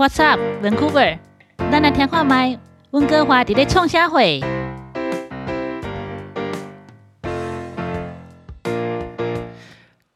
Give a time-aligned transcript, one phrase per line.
[0.00, 1.18] What's up, Vancouver？
[1.58, 2.58] 咱来听看麦，
[2.92, 4.40] 温哥华伫咧创啥会？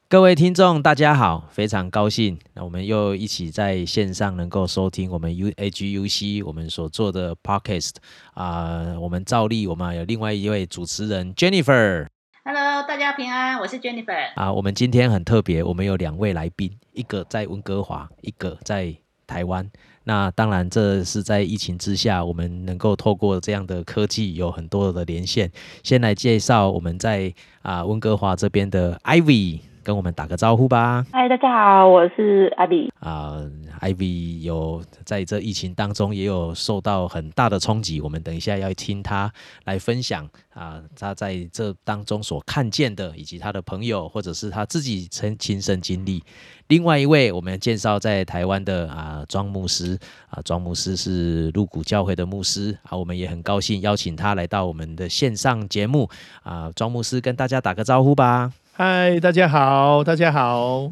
[0.08, 7.96] 各位听众，大家好，非常高兴，那我们又一起在线上能够收听我们 U A G U C 我们所做的 Podcast
[8.32, 12.06] 啊、我们照例我们还有另外一位主持人 Jennifer
[12.42, 14.32] Hello，大家平安，我是 Jennifer。
[14.36, 18.94] 啊、我们今天很特别，我们有两位来宾，一个在温哥华，一个在
[19.26, 19.70] 台湾。
[20.04, 25.50] 那当然，这是在疫情之下，我们能够透过这样的科技有很多的连线。
[25.82, 31.06] 先来介绍我们在啊、温哥华这边的 Ivy，跟我们打个招呼吧。
[31.12, 32.90] 嗨，大家好，我是阿比。
[32.98, 33.38] 啊、
[33.80, 39.30] v y 有在这疫情当中也有受到很大的冲击，我们等一下要听他
[39.64, 46.22] 来分享啊、他在这当中所看见的，以及他的朋友或者是他自己曾亲身经历。
[46.68, 49.98] 另外一位，我们介绍在台湾的啊庄牧师
[50.30, 56.08] 啊，庄牧师是鹿谷教会的牧师啊，我们也很高兴邀请他来到我们的线上节目
[56.42, 58.50] 啊，庄牧师跟大家打个招呼吧。
[58.76, 60.90] 嗨，大家好，大家好，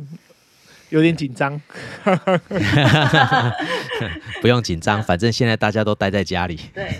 [0.91, 1.61] 有点紧张。
[4.41, 6.61] 不用紧张，反正现在大家都待在家里。
[6.73, 6.97] 对，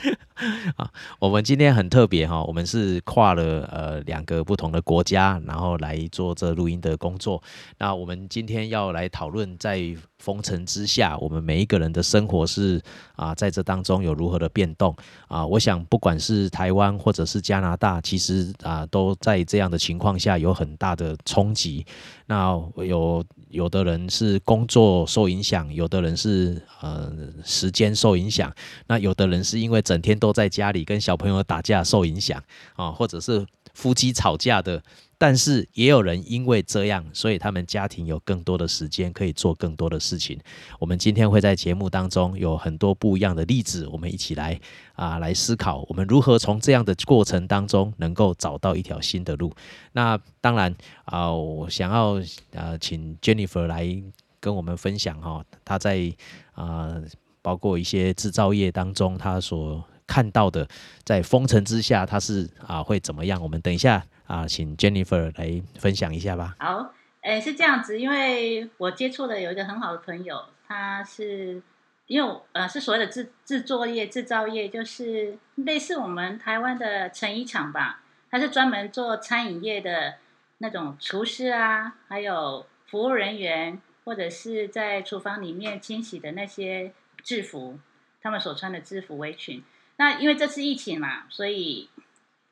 [1.18, 7.42] 我们今天很特别哈，我们是跨了呃两个不同的国家，然后来做这录音的工作。
[7.78, 12.80] 那我们今天要来讨论，在封城之下，我们每一个人的生活是
[13.16, 14.94] 啊，在这当中有如何的变动
[15.28, 15.46] 啊？
[15.46, 21.84] 我想，不管是台湾或者是加拿大，其实啊，都在这样的情况下有很大的冲击。
[22.26, 27.12] 那有有的人是工作受影响，有的人是呃
[27.44, 28.52] 时间受影响，
[28.86, 32.40] 那有的人是因为整天都在家里跟小朋友打架受影响
[32.76, 34.80] 啊，或者是夫妻吵架的。
[35.18, 40.38] 但是也有人因为这样，所以他们家庭有更多的时间可以做更多的事情。
[40.78, 44.58] 我们今天会在节目当中有很多不一样的例子，我们一起来
[44.94, 49.52] 啊来思考，我们如何从这样的过程当中能够找到一条新的路。
[49.92, 50.74] 那当然
[51.04, 52.22] 啊、我想要
[52.52, 54.02] 呃请 Jennifer 来
[54.38, 56.10] 跟我们分享哈、她在
[56.52, 56.94] 啊、
[57.42, 60.66] 包括一些制造业当中他所看到的，
[61.04, 63.40] 在封城之下他是啊、会怎么样？
[63.40, 66.56] 我们等一下啊、请 Jennifer 来分享一下吧。
[66.58, 66.92] 好，
[67.22, 71.62] 诶，是这样子，因为我接触的有一个很好的朋友，他是
[72.06, 80.14] 因为呃是所谓的制制作业、制造业，就是类似我们台湾的成衣厂吧，他是专门做餐饮业的
[80.58, 86.92] 那种厨师啊，还有服务人员，或者是在厨房里面清洗的那些
[87.22, 87.78] 制服，
[88.20, 89.62] 他们所穿的制服围裙。
[89.96, 91.88] 那因为这次疫情嘛，所以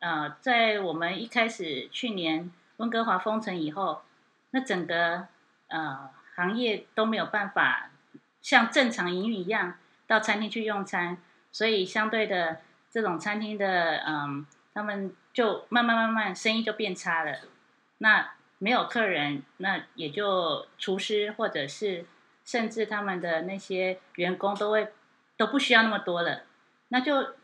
[0.01, 4.03] 呃，在我们一开始去年温哥华封城以后，
[4.51, 5.29] 那整个
[5.69, 7.91] 呃行业都没有办法
[8.41, 9.75] 像正常营运一样
[10.06, 11.19] 到餐厅去用餐，
[11.50, 17.41] 所以相对的这种餐厅的嗯，他们就慢慢慢慢生意就变差了。
[17.99, 22.05] 那没有客人，那也就厨师或者是
[22.48, 24.88] 甚至他们的那些员工都会
[25.36, 26.44] 都不需要那么多了，
[26.88, 27.34] 那就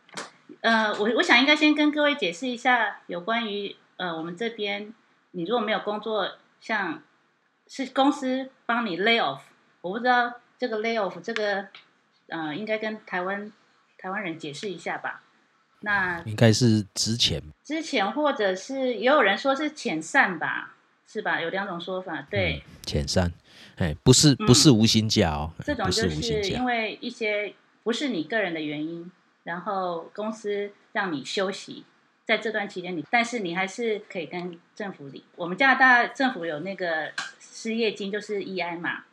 [0.62, 4.94] 呃，我我想应该先跟各位解释一下有关于呃我们这边，
[5.32, 7.02] 你如果没有工作，像
[7.66, 9.40] 是公司帮你 lay off，
[9.82, 11.68] 我不知道这个 lay off 这个
[12.28, 13.52] 呃应该跟台湾
[13.98, 15.20] 台湾人解释一下吧。
[15.80, 20.74] 那应该是之前之前或者是也有人说是遣散吧，
[21.06, 21.42] 是吧？
[21.42, 22.62] 有两种说法，对。
[22.86, 23.30] 前三，
[23.76, 29.10] 哎，不是不是无薪假哦，这种就是因，为一些不是你个人的原因，
[29.42, 31.84] 然后公司让你休息，
[32.24, 35.22] 在这段期间你，但是你还是可以跟政府领。
[35.36, 39.04] 我们加拿大政府有那个失业金，就是 EI 嘛，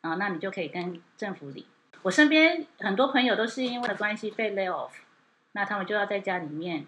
[0.00, 1.64] 啊，那你就可以跟政府领。
[2.02, 4.92] 我身边很多朋友都是因为的关系被 lay off，
[5.52, 6.86] 那他们就要在家里面，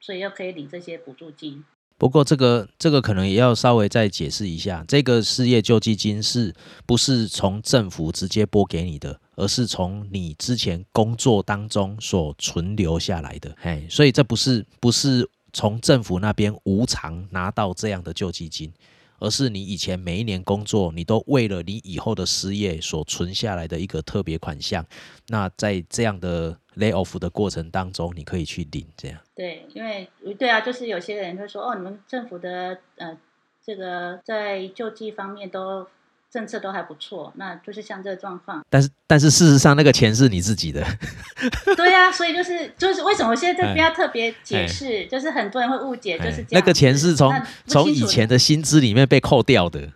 [0.00, 1.64] 所以又可以领这些补助金。
[1.98, 6.54] 不过这个这个可能也要稍微再解释一下，这个失业救济金是
[6.86, 18.72] 不是从政府直接拨给你的，而是从你之前工作当中所存留下来的，嘿，所以这不是不是从政府那边无偿拿到这样的救济金，
[19.18, 24.84] 而是你以前每一年工作，你都为了你以后的失业所存下来的一个特别款项，
[25.28, 29.18] 那在这样的 lay off 的过程当中，你可以去领这样。
[29.34, 33.16] 对，因为对啊，就是有些人会说，哦，你们政府的呃，
[33.64, 35.86] 这个在救济方面都
[36.30, 38.64] 政策都还不错，那就是像这个状况。
[38.68, 40.84] 但是但是事实上，那个钱是你自己的。
[41.76, 47.34] 对啊，所以就是就是为什么现在这边要特别解释，就是很多人会误解，就是那个钱是从
[47.66, 49.88] 从以前的薪资里面被扣掉的。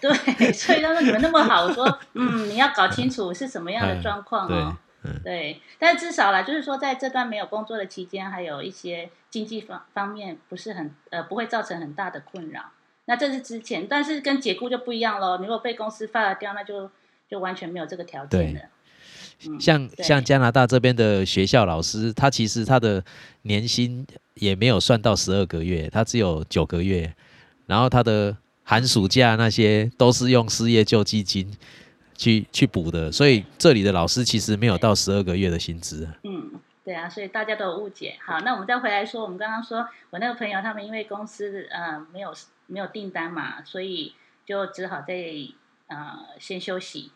[0.00, 4.76] 对， 所以他说你们那么好，我说嗯，你要搞清楚是什么样的状况哦。
[5.24, 12.62] 对，但至少啦，就是说在这段没有工作的期间，还有一些经济方方面不是很呃不会造成很大的困扰。
[13.10, 15.36] 那这是之前，但是跟解雇就不一样喽。
[15.38, 16.88] 如果被公司发了掉，那就
[17.28, 18.60] 就完全没有这个条件了。
[19.58, 23.04] 像像加拿大这边的学校老师，他其实他的
[23.42, 27.12] 年薪也没有算到十二个月，他只有九个月，
[27.66, 31.52] 然后他的寒暑假那些都是用失业救济金。
[32.16, 36.06] 去去补的，所以这里的老师其实没有到十二个月的薪资。
[36.22, 36.50] 嗯，
[36.90, 38.18] 对啊，所以大家都有误解。
[38.20, 42.34] 好，那我们再回来说，我们刚刚说我那个朋友，他们因为公司呃没有
[42.66, 45.14] 没有订单嘛，所以就只好在
[45.86, 47.12] 呃先休息。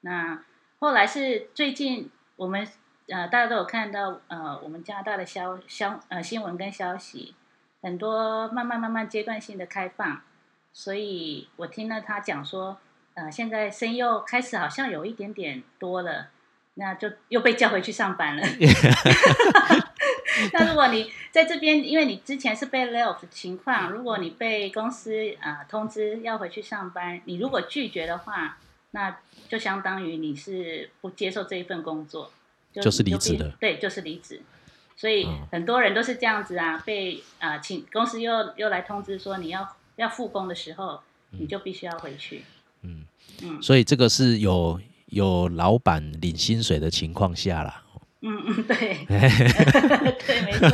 [0.00, 0.42] 那
[0.78, 2.66] 后来是最近我们
[3.08, 7.34] 呃大家都有看到呃我们加拿大的消消呃新闻跟消息，
[7.82, 10.22] 很多慢慢慢慢阶段性的开放，
[10.72, 12.78] 所以我听了他讲说。
[13.14, 16.28] 呃，现在生又开始好像有一点点多了，
[16.78, 18.42] 那就又被叫回去上班了。
[20.52, 28.56] 那如果你在这边，因为你之前是被 lay off 的情况，如果你被公司啊通知要回去上班，你如果拒绝的话，
[28.92, 32.30] 那就相当于你是不接受这一份工作，
[32.72, 33.50] 就是离职的。
[33.60, 34.40] 对，就是离职。
[34.96, 42.44] 所以很多人都是这样子啊，被啊请公司又又来通知说你要要复工的时候，你就必须要回去。
[42.82, 43.04] 嗯
[43.42, 44.80] 嗯，所以这个是有
[45.10, 47.82] 有老板领薪水的情况下啦。
[48.20, 48.74] 嗯嗯，对，
[49.06, 50.68] 对，没错。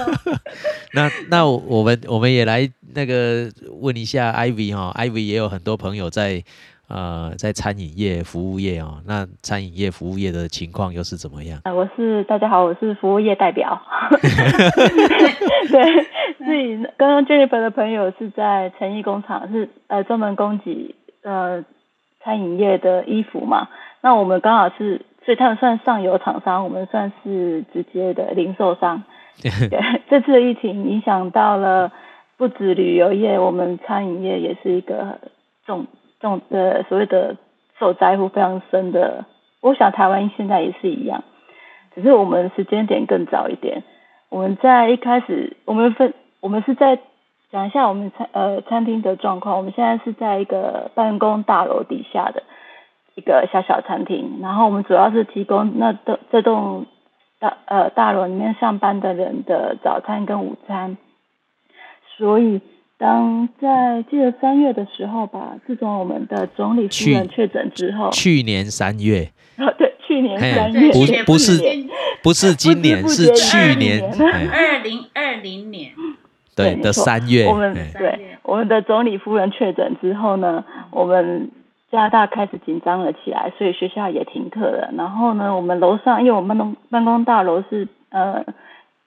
[0.95, 3.51] 那那我们我们也来那个
[3.81, 6.43] 问一下 Ivy 哈，Ivy 也有很多朋友在
[6.89, 9.03] 呃在餐饮业、服务业哦。
[9.07, 11.61] 那餐饮业、服务业的情况又是怎么样？
[11.65, 13.79] 呃，我是大家好，我是服务业代表。
[15.71, 16.05] 对，
[16.39, 21.63] 自己刚刚 Jennifer 的朋友是在成衣工厂，是呃专门供给呃。
[22.25, 23.69] 餐饮业的衣服嘛，
[24.05, 29.03] 那我们刚好是，所以他们算上游厂商，我们算是直接的零售商。
[29.41, 31.91] 对，这次的疫情影响到了
[32.37, 35.19] 不止旅游业，我们餐饮业也是一个
[35.65, 35.87] 重
[36.21, 37.37] 重呃所谓的
[37.79, 39.25] 受灾户非常深的。
[39.63, 41.25] 我想台湾现在也是一样，
[41.95, 43.83] 只是我们时间点更早一点。
[44.29, 46.99] 我们在一开始，我们分，我们是在。
[47.53, 52.43] 讲一下我们餐呃餐厅的状况，我们现在是在一个办公大楼底下的
[53.17, 56.87] 一个小小餐厅，然后我们主要是提供那栋这栋
[57.39, 60.97] 大呃大楼里面上班的人的早餐跟午餐，
[62.17, 62.61] 所以
[62.99, 69.31] 当在记得三月的时候吧，自从我们的总理夫人确诊之后，去年三月，
[69.79, 71.63] 对，去年三月，不不是
[72.23, 74.03] 不是今年，是去年。
[74.51, 75.93] 二零二零年。
[76.57, 81.51] 对的三月，我们对我们的总理夫人确诊之后呢，我们
[81.95, 84.91] 加拿大开始紧张了起来，所以学校也停课了。
[84.97, 88.45] 然后呢，我们楼上，因为我们办公办公大楼是呃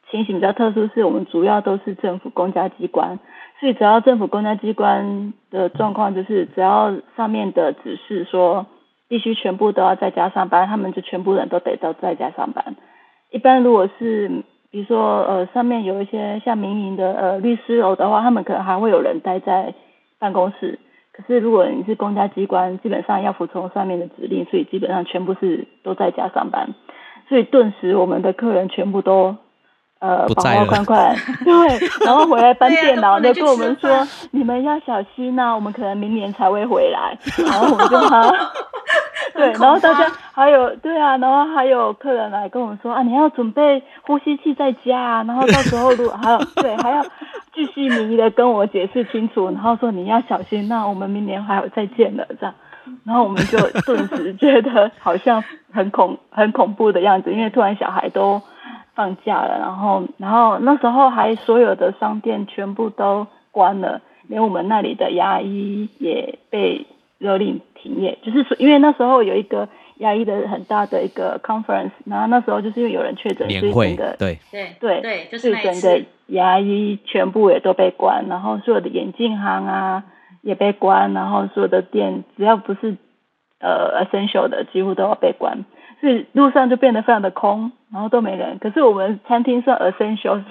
[0.10, 3.20] 情形比较特殊，是我们主要都是政府公家机关，
[3.60, 8.66] 所以只要政府公家机关的状况，就是只要上面的指示说
[9.10, 12.78] 必须全部都要在家上班，他们就全部人都得到在家上班。
[13.32, 19.74] 一般如果是比如说，呃，上面有一些像民营的呃律师楼的话，他们可能还会有人待在
[20.20, 20.80] 办公室。
[21.18, 26.76] 可是如果你是公家机关，基本上要服从上面的指令，所以基本上全部是都在家上班。
[27.28, 29.36] 所以顿时我们的客人全部都
[30.00, 37.18] 呃跑跑快快，对， 然后回来搬电脑，就跟我们说，你们要小心呐，我们可能明年才会回来。
[37.38, 38.30] 然后我们就 好。
[39.34, 47.04] 对，然后大家还有对啊，然后还有客人来跟我们说啊，你要准备呼吸器在家啊，然后到时候如果还有对还要
[47.54, 52.56] 继续迷的跟我解释清楚，然后说你要小心，那我们明年还有再见的这样，
[53.04, 58.42] 然后我们就顿时觉得好像很恐很恐怖的样子，因为突然小孩都
[58.98, 66.86] 放假了，然后然后那时候还所有的商店全部都关了，连我们那里的牙医也被。
[67.20, 80.04] 勒令停业，就是说，因为那时候有一个牙医的很大的一个 conference，然后那时候就是因为有人确诊，所以整个对对对对，就是整个牙医全部也都被关，然后所有的眼镜行啊
[80.44, 82.98] 也被关，然后所有的店只要不是
[83.60, 85.66] 呃 essential 的，几乎都要被关，
[86.00, 88.60] 所以路上就变得非常的空，然后都没人。
[88.60, 90.44] 可是我们餐厅算 essential，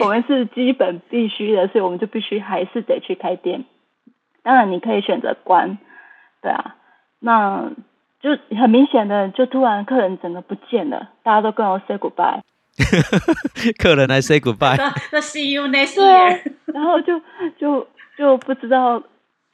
[0.00, 3.64] 我们是基本必须的，所以我们就必须还是得去开店。
[4.42, 5.78] 当然，你可以选择关，
[6.42, 6.76] 对啊，
[7.20, 7.70] 那
[8.20, 12.40] 就很明显的，就突然客人整个不见了，大家都跟我 say goodbye，
[13.78, 14.76] 客人来 say goodbye，
[15.12, 17.20] 那 see you next year，然后就
[17.58, 17.86] 就
[18.18, 19.02] 就不知道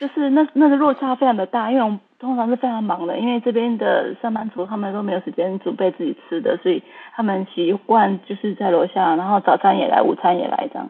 [0.01, 6.83] 就是那那个落差非常的大，因为我们通常是非常忙的，因为这边的上班族他们都没有时间准备自己吃的，所以
[7.15, 10.89] 他们习惯就是在楼下，然后早餐也来，午餐也来这样。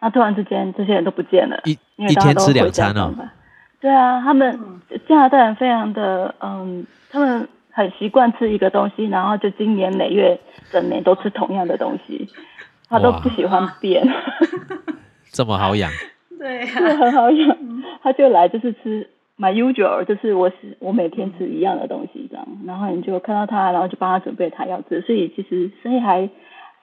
[0.00, 3.12] 那突然之间这些人都不见了，一因为大家都一天吃两餐哦。
[3.78, 4.58] 对啊，他们
[5.06, 12.26] 加拿大人非常的嗯，他们很习惯吃一个东西，然后就今年每月整年都吃同样的东西，
[12.88, 14.02] 他都不喜欢变。
[15.30, 15.90] 这么好养，
[16.38, 17.56] 对这个啊，很好养，
[18.02, 26.28] 他就来就是吃 my usual，就是我是我每天吃一样的东西这样，然后你就看到他，然后就帮他准备他要吃，所以其实生意还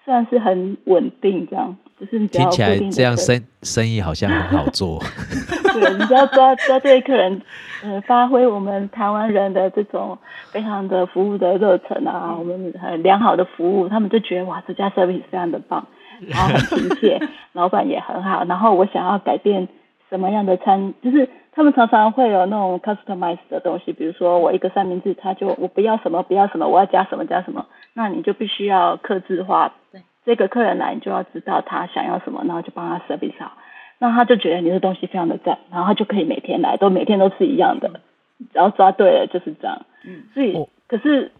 [0.05, 4.99] 算是很稳定这样，就是你听起来这样生生意好像很好做。
[5.73, 7.41] 对，你只要抓抓对客人，
[7.83, 10.15] 呃，发挥我们台湾人的这种
[10.51, 15.87] 非常的服务的热忱啊，我们很良好的服务，他们就觉得哇，这家 service 非常的棒，
[16.27, 17.19] 然后很亲切，
[17.53, 19.67] 老板也很好，然后我想要改变
[20.09, 33.53] 什么样的餐，就是他们常常会有那种 customize 的东西，比如说我一个三明治，他就我不要什么不要什么，我要加什么加什么，那你就必须要克制化，对，这个客人来你就要知道他想要什么，然后就帮他 service 好。
[33.99, 37.89] 那他就觉得你的东西非常的赞，然后他就可以每天来，都每天都吃一样的，
[38.37, 39.85] 只要抓对了就是这样。
[40.03, 41.31] 嗯，所以哦可是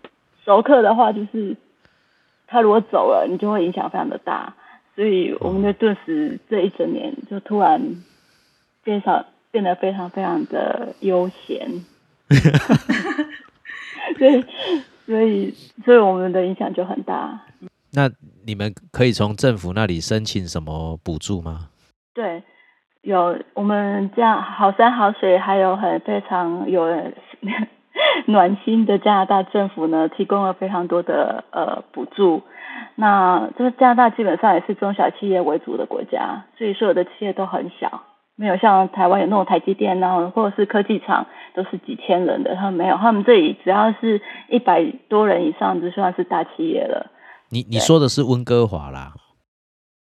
[0.46, 1.58] 熟客的话，就是
[2.48, 4.54] 他如果走了，你就会影响非常的大。
[4.96, 7.82] 所以我们就顿时这一整年就突然
[8.84, 11.68] 变少变得非常非常的悠闲，
[14.18, 14.46] 所以
[15.06, 15.52] 所以
[15.84, 17.42] 所以我们的影响就很大。
[17.92, 18.10] 那
[18.46, 21.70] 你们可以从政府那里申请什么补助吗？
[22.14, 22.44] 对，
[23.02, 26.86] 有我们这样好山好水，还有很非常有
[28.28, 32.42] 暖心的加拿大政府呢，提供了非常多的呃补助。
[32.96, 38.04] 那这个加拿大基本上也是中小企业为主的国家，所以所有的企业都很小，
[38.36, 47.08] 没有像台湾有那种台积电啊，或者是科技厂都是几千人的，他们没有，他们这里只要是一百多人以上就算是大企业了。
[47.50, 49.14] 你你说的是温哥华啦，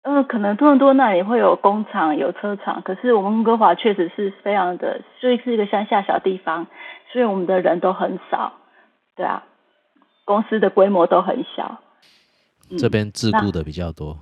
[0.03, 6.67] 呃，可能多伦多那里会有工厂、有车厂，可是我们温哥华确实是非常的，所以是一个乡下小地方，
[7.11, 8.53] 所以我们的人都很少，
[9.15, 9.43] 对啊，
[10.25, 11.79] 公司的规模都很小。
[12.69, 14.17] 嗯这边自那雇的比较多。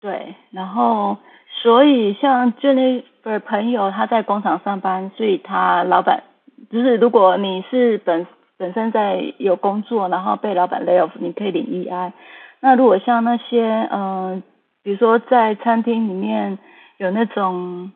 [0.00, 1.16] 对，然后
[1.62, 6.24] 所以像 Jennifer 朋友他在工厂上班，所以他老板
[6.70, 8.26] 就是如果你是本
[8.56, 12.12] 本身在有工作，然后被老板 lay off，你可以领 EI。
[12.60, 14.42] 那如果像那些呃，
[14.82, 16.58] 比如说在餐厅里面
[16.98, 17.92] 有那种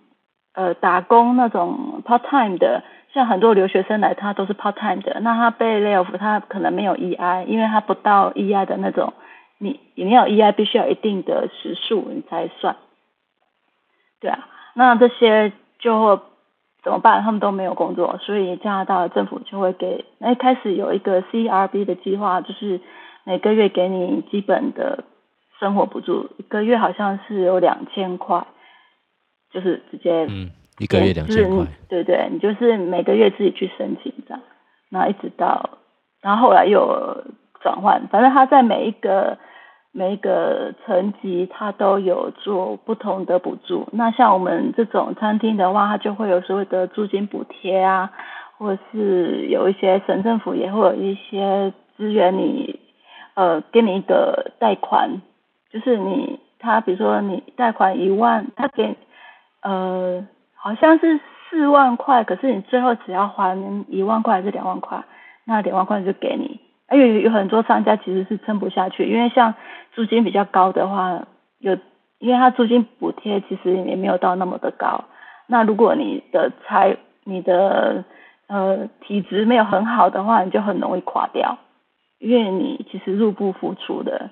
[0.55, 9.13] 呃打工那种 part time 的，像很多留学生来，他都是 part time 的，那他被 lay off，他可能没有 EI，因为他不到 EI 的那种，
[9.59, 12.77] 你你要 EI 必须要一定的时数你才算，
[14.21, 16.23] 对啊，那这些就会
[16.83, 17.23] 怎么办？
[17.23, 22.81] 他们都没有工作，所以加拿大政府就会给，那一开始有一个 CRB 的计划，就是
[23.25, 25.05] 每个月给你基本的
[25.59, 28.47] 生活补助，一个月好像是有两千块，
[29.51, 31.67] 就是直接嗯，一个月两千块。
[31.89, 34.43] 对对，你就是每个月自己去申请这样，
[34.91, 35.79] 然后一直到，
[36.21, 37.25] 然后后来又有
[37.61, 39.39] 转换，反正他在每一个
[39.91, 43.89] 每一个层级，他都有做不同的补助。
[43.93, 48.11] 那像我们这种餐厅的话，它就会有所谓的租金补贴啊，
[48.59, 52.79] 或者是有一些省政府也会有一些资源你，
[53.35, 55.23] 呃，给你一个贷款，
[55.73, 58.95] 就是你他比如说你贷款一万，他给
[59.69, 61.21] 呃好像是
[61.51, 63.57] 四万块，可是你最后只要还
[63.89, 65.05] 一万块还是两万块，
[65.45, 66.61] 那两万块就给你。
[66.91, 69.55] 因为有很多商家其实是撑不下去，因为像
[69.95, 71.27] 租金比较高的话，
[71.59, 71.77] 有
[72.19, 75.05] 因为它租金补贴其实也没有到那么的高。
[75.47, 78.05] 那如果你的财你的
[78.47, 81.59] 呃体质没有很好的话，你就很容易垮掉，
[82.19, 84.31] 因为你其实入不敷出的。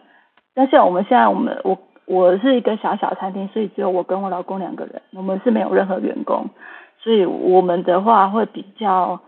[0.54, 6.48] 但像我们现在我们我我是一个小小餐厅，所以只有我跟我老公两个人，我们是没有任何员工，
[7.02, 9.20] 所以我们的话会比较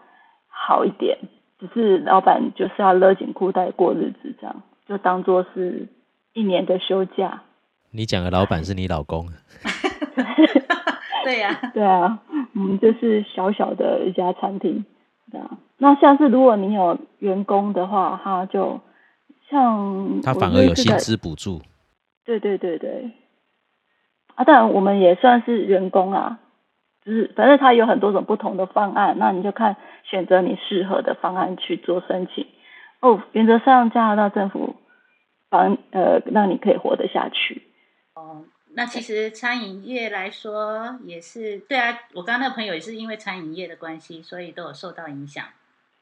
[0.48, 1.18] 好一点。
[1.58, 5.88] 只是老板就是要勒紧裤带过日子，这样就当做是
[6.32, 7.42] 一年的休假。
[7.90, 9.26] 你讲的老板是你老公，
[11.24, 12.20] 对呀、 对啊，
[12.54, 14.84] 嗯，就是小小的一家餐厅，
[15.32, 15.50] 对啊。
[15.78, 18.80] 那像是如果你有员工的话，他就
[19.50, 21.60] 像他反而有薪资补助。
[22.28, 23.10] 对对对对，
[24.34, 26.38] 啊，当然我们也算是员工啊，
[27.02, 32.46] 就是反正它有很多种不同的方案，那你就看选择你适合的方案去做申请。
[33.00, 34.76] 哦，原则上加拿大政府
[35.48, 37.62] 帮呃让你可以活得下去。
[38.14, 38.44] 哦
[38.74, 45.46] 那其实餐饮业来说也是对啊，我刚刚那个朋友也是因为餐饮业的关系，所以都有受到影响。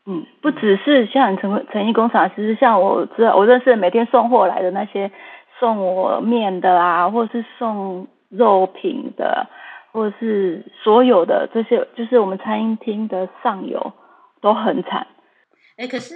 [0.04, 5.10] 嗯，不只是像成成衣工厂，其实像我知道我认识每天送货来的那些
[5.58, 9.48] 送我面的啊，或者是送肉品的，
[9.92, 13.92] 或者是所有的这些，就是我们餐厅的上游
[14.40, 15.06] 都很惨。
[15.76, 16.14] 哎，可是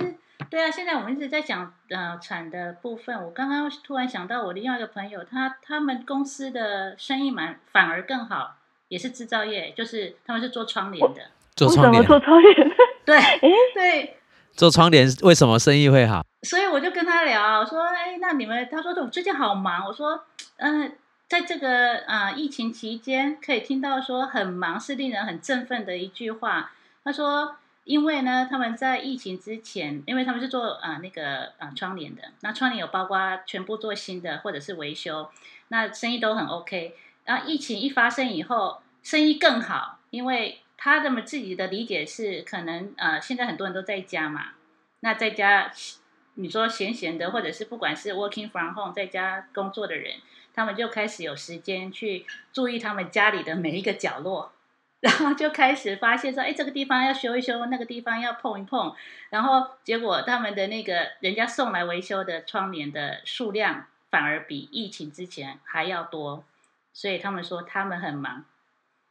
[0.49, 8.57] 对啊，现在我们一直在讲呃产的部分，我刚刚突然想到我另外一个朋友，他他们公司的生意蛮反而更好，
[8.89, 11.21] 也是制造业，就是他们是做窗帘的。
[11.57, 12.55] 做窗帘，做窗帘，
[13.05, 13.19] 对，
[13.75, 14.17] 对，
[14.55, 16.25] 做窗帘为什么生意会好？
[16.43, 20.25] 所以我就跟他聊，我说，哎，那你们，他说我最近好忙，我说，
[20.57, 20.97] 嗯，
[21.29, 26.73] 在这个啊疫情期间，可以听到说很忙，是令人很振奋的一句话。
[27.05, 35.31] 他说，因为呢，他们在疫情之前，因为他们是做啊那个啊窗帘的，那窗帘有包括全部做新的或者是维修，
[35.69, 36.95] 那生意都很 OK。
[37.25, 40.61] 然后疫情一发生以后，生意更好，因为。
[40.83, 44.53] 他的们自己的理解是，可能呃，现在很多人都在家嘛，
[45.01, 45.71] 那在家
[46.37, 50.15] 你说闲闲的，或者是不管是 working from home 在家工作的人，
[50.55, 54.53] 他们就开始有时间去注意他们家里的每一个角落，
[55.01, 58.95] 然后就开始发现说，哎，这个地方要修一修，那个地方要碰一碰，
[59.29, 66.43] 然后结果他们的那个人家送来维修的窗帘的数量反而比疫情之前还要多，
[66.95, 68.47] 所以他们说他们很忙。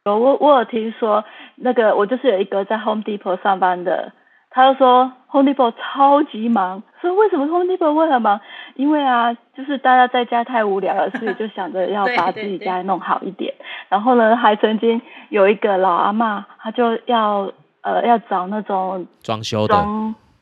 [0.04, 1.24] 我我有听说，
[1.56, 4.12] 那个我就是有一个在 Home Depot 上班的，
[4.48, 8.40] 他就说 Home Depot 超级忙，说为什么 Home Depot 会很忙？
[8.76, 13.52] 因为啊，就是大家在家太无聊了，所以就想着要 把自己家弄好一点。
[13.90, 17.52] 然后呢，还曾经有一个老阿妈，她就要
[17.82, 19.74] 呃要找那种装修的，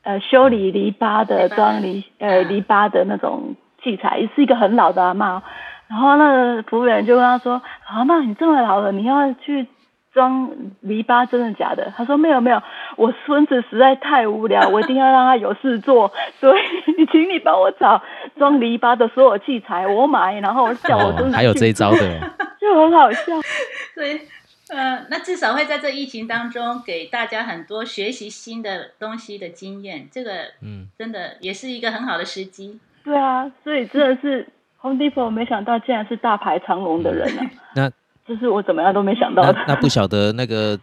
[0.03, 5.43] 呃修理篱笆的装篱呃篱笆的那种器材，是一个很老的阿妈。
[5.89, 9.65] 然后那个服务员就跟他说：“阿妈，你这么老了，你要去
[10.13, 12.61] 装篱笆，真的假的？”他说：“没有没有，
[12.95, 16.61] 我孙子实在太无聊，我一定要让他有事做， 所以
[16.95, 17.99] 你请你帮我找
[18.37, 22.19] 装篱笆的所有器材，我买，然后叫我孙子还有这一招的，
[22.61, 23.23] 就很好笑。
[23.95, 24.21] 所以，
[24.69, 32.79] 呃，那至少会在这疫情当中给大家很多学习新的东西的经验，这个嗯，真的也是一个很好的时机。
[33.03, 34.47] 对啊，所以真的是。
[34.81, 37.51] Home Depot 没想到竟然是大排长龙的人啊！
[37.75, 37.91] 那
[38.25, 39.65] 这是我怎么样都没想到的。
[39.67, 40.79] 那不晓得那个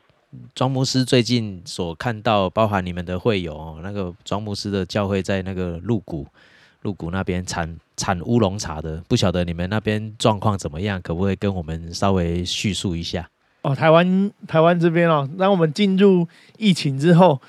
[0.55, 6.27] 庄牧师最近所看到，包含你们的会友，那个庄牧师的教会在那个鹿谷，
[6.83, 11.01] 鹿谷那边产产乌龙茶的，不晓得你们那边状况怎么样？
[11.01, 13.27] 可不可以跟我们稍微叙述一下？
[13.63, 16.29] 哦，台湾台湾这边哦，当我们进入
[16.59, 17.41] 疫情之后。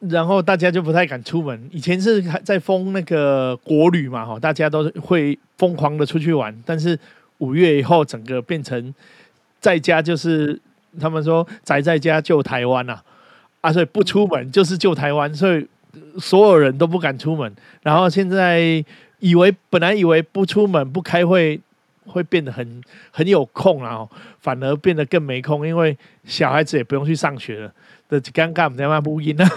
[0.00, 1.68] 然后大家就不太敢出门。
[1.70, 6.56] 以前是还在封那个国旅嘛，哈，大家都会疯狂的出去玩。
[6.64, 6.98] 但是
[7.38, 8.94] 五月以后，整个变成
[9.60, 10.58] 在家就是
[10.98, 12.98] 他们说宅在家救台湾呐，
[13.60, 15.66] 啊，所以不出门就是救台湾，所以
[16.18, 17.54] 所有人都不敢出门。
[17.82, 18.82] 然后现在
[19.18, 21.60] 以为本来以为不出门不开会
[22.06, 24.08] 会变得很很有空啊，
[24.40, 27.70] 反而变得更没空，因为小孩子也不用去上学了。
[28.10, 29.48] 的尴尬，我们在那录音呢。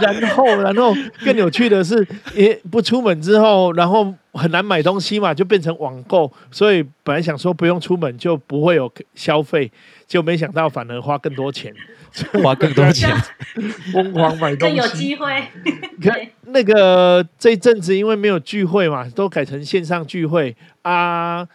[0.00, 6.32] 然后，然后更有趣的是，也不出门之后，然后很难买东西嘛，就变成网购。
[6.50, 9.70] 所以本来想说不用出门就不会有消费，
[10.06, 11.74] 就没想到反而花更多钱，
[12.40, 13.10] 花更多钱，
[13.92, 14.76] 疯狂买东西。
[14.76, 15.26] 有机会。
[16.00, 21.46] 看那个这一阵子因为没有聚会嘛，都改成线上聚会啊，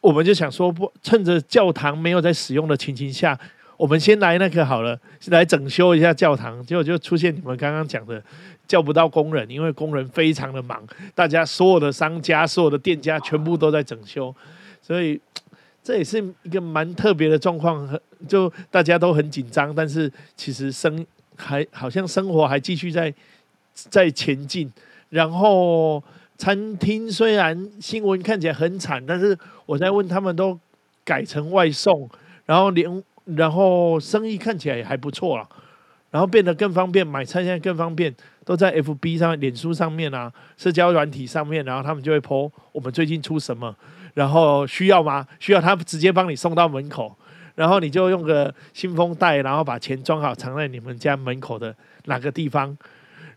[0.00, 3.38] 我们就想说不趁着教堂没有在使用的情形下。
[3.76, 8.22] 我们先来那个好了，来整修一下教堂，结果就出现你们刚刚讲的
[8.66, 10.82] 叫不到工人，因为工人非常的忙，
[11.14, 14.34] 大家所有的商家、所有的店家全部都在整修，
[14.80, 15.20] 所以
[15.82, 17.86] 这也是一个蛮特别的状况，
[18.26, 21.04] 就大家都很紧张，但是其实生
[21.36, 23.12] 还好像生活还继续在
[23.74, 24.72] 在前进。
[25.10, 26.02] 然后
[26.38, 30.58] 餐厅虽然新闻看起来很惨，但是我在问他们都
[31.04, 32.08] 改成外送，
[32.46, 33.04] 然后连。
[33.34, 35.48] 然后生意看起来也还不错了，
[36.12, 43.74] 然后变得更方便，买菜现在更方便，都在 FB 上、脸书上面啊，社交软体上面，然后他们就会 po 我们最近出什么，
[44.14, 45.26] 然后需要吗？
[45.40, 47.16] 需要他直接帮你送到门口，
[47.56, 52.78] 然后你就用个信封袋，然后把钱装好，藏在你们家门口的哪个地方，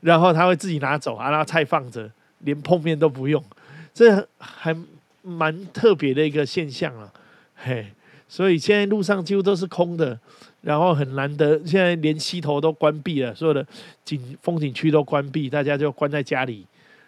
[0.01, 2.07] 然后他会自己拿走啊，然后菜放着，
[2.39, 3.43] 连碰面都不用，
[3.91, 4.75] 这还
[5.23, 7.11] 蛮特别的一个现象了，
[7.55, 7.87] 嘿。
[8.29, 10.17] 所以现在路上几乎都是空的，
[10.61, 13.65] 然后很难得，现在连溪头都关闭了，所有的
[14.05, 16.63] 景风景区都关闭，大家就关在家里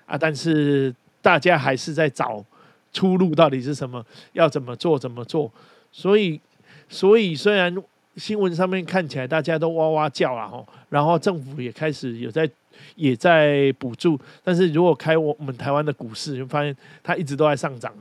[0.08, 0.18] 啊。
[0.18, 2.44] 但是大家还是在找
[2.92, 4.04] 出路到底是什么，
[4.34, 5.50] 要怎么做怎么做。
[5.92, 6.42] 所以，
[6.90, 7.74] 所以虽然
[8.18, 12.50] 新闻上面看起来大家都哇哇叫了吼，然后政府也开始有在
[12.96, 17.94] 也在补助，但是如果开我们台湾的股市，就发现它一直都在上涨，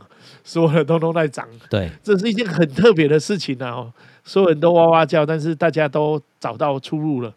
[0.45, 1.49] 所有的通通在涨。
[1.69, 3.71] 对，这是一件很特别的事情啊！
[3.71, 3.93] 哦，
[4.25, 7.33] 所有人都哇哇叫，但是大家都找到出路了，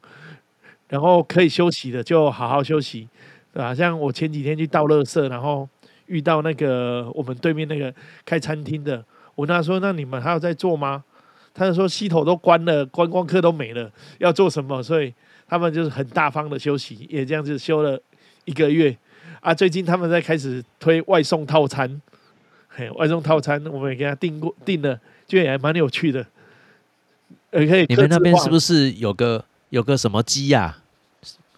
[0.90, 3.08] 然后可以休息的就好好休息，
[3.54, 3.74] 对吧？
[3.74, 5.68] 像我前几天去倒垃圾，然后
[6.08, 7.94] 遇到那个我们对面那个
[8.26, 9.04] 开餐厅的，
[9.36, 11.04] 我跟他说：“那你们还有在做吗？”
[11.54, 15.14] 他就说：“系统都关了，观光客都没了，要做什么？”所以
[15.48, 18.02] 他们就是很大方的休息，也这样子休了
[18.46, 18.96] 一个月
[19.40, 19.54] 啊。
[19.54, 22.02] 最近他们在开始推外送套餐，
[22.68, 26.26] 嘿，外送套餐我们也给他订过订了，就也还蛮有趣的。
[27.52, 28.92] 呃，可以你们那边是不是？
[28.94, 30.78] 有个有个什么鸡呀、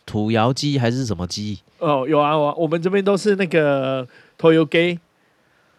[0.05, 1.59] 土窑鸡还是什么鸡？
[1.79, 4.05] 哦，有啊，有啊，我们这边都是那个
[4.37, 4.99] 头油鸡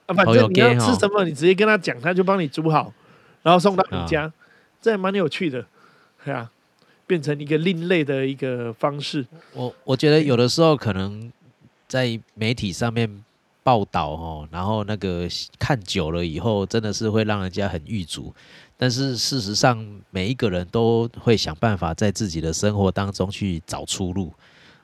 [0.06, 2.90] 啊，反正你要吃什么，你直接跟他讲，他就帮你煮好，
[3.46, 4.32] 然后送到啊你家，
[4.82, 5.64] 这还蛮有趣的，
[6.24, 6.50] 对啊，
[7.06, 9.24] 变成一个另类的一个方式。
[9.52, 11.30] 我我觉得有的时候可能
[11.86, 13.08] 在媒体上面
[13.62, 15.28] 报道哦，然后那个
[15.60, 18.34] 看久了以后，真的是会让人家很郁卒。
[18.76, 19.78] 但是事实上，
[20.10, 24.32] 每一个人都会想办法在自己的生活当中去找出路。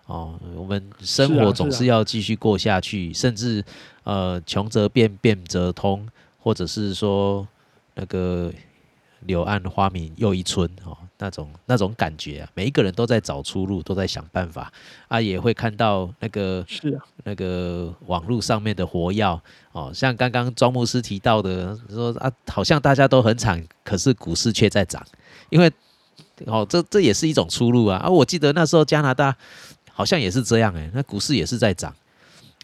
[0.07, 3.65] 哦，我们生活总是要继续过下去，甚至
[4.05, 7.47] 呃，穷则变，变则通，或者是说
[7.95, 8.53] 那个
[9.21, 14.73] 柳暗花明又一村哦，那种那种感觉啊，每一个人都在找出路，都在想办法
[15.09, 25.05] 啊，也会看到那个是啊，那个网络上面的活药哦，像刚刚庄牧师提到的，说啊，好像大家都很惨，可是股市却在涨，
[25.51, 25.71] 因为
[26.47, 27.99] 哦，这这也是一种出路啊。
[27.99, 28.09] 啊！
[28.09, 29.37] 我记得那时候加拿大
[29.93, 31.95] 好像也是这样哎、那股市也是在涨，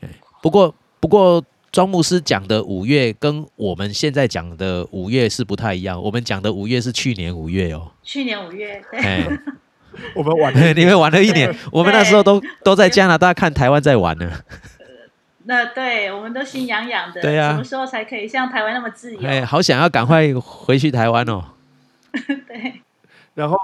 [0.00, 0.08] 哎，
[0.42, 9.26] 不过不过庄牧师讲的五月跟我们现在讲的五月是不太一样，我们讲的五月是去年五月哦，去年五月，对，哎，
[10.14, 14.30] 我们玩了 你们玩了一年，我们那时候都都在加拿大看台湾在玩呢。
[15.44, 19.26] 那对我们都心痒痒的，对呀什么时候才可以像台湾那么自由？
[19.26, 21.42] 哎，好想要赶快回去台湾哦。
[22.46, 22.82] 对，
[23.34, 23.56] 然后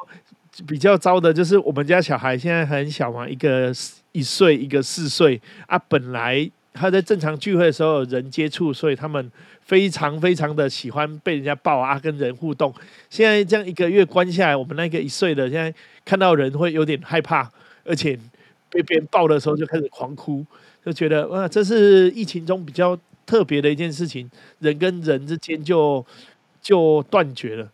[0.67, 3.73] 比较糟的就是我们家小孩现在很小嘛，一个
[4.13, 5.79] 一岁，一个四岁啊。
[5.89, 9.31] 本来他在正常聚会的时候人接触，所以他们
[9.63, 12.75] 非常非常的喜欢被人家抱啊，跟人互动。
[13.09, 15.73] 现在这样一个月关下来，我们那个一岁的现在
[16.05, 17.49] 看到人会有点害怕，
[17.85, 18.19] 而且
[18.69, 20.45] 被别人抱的时候就开始狂哭，
[20.85, 26.05] 就觉得哇，这是疫情中比较特别的一件事情，人跟人之间就
[26.61, 27.71] 就断绝了。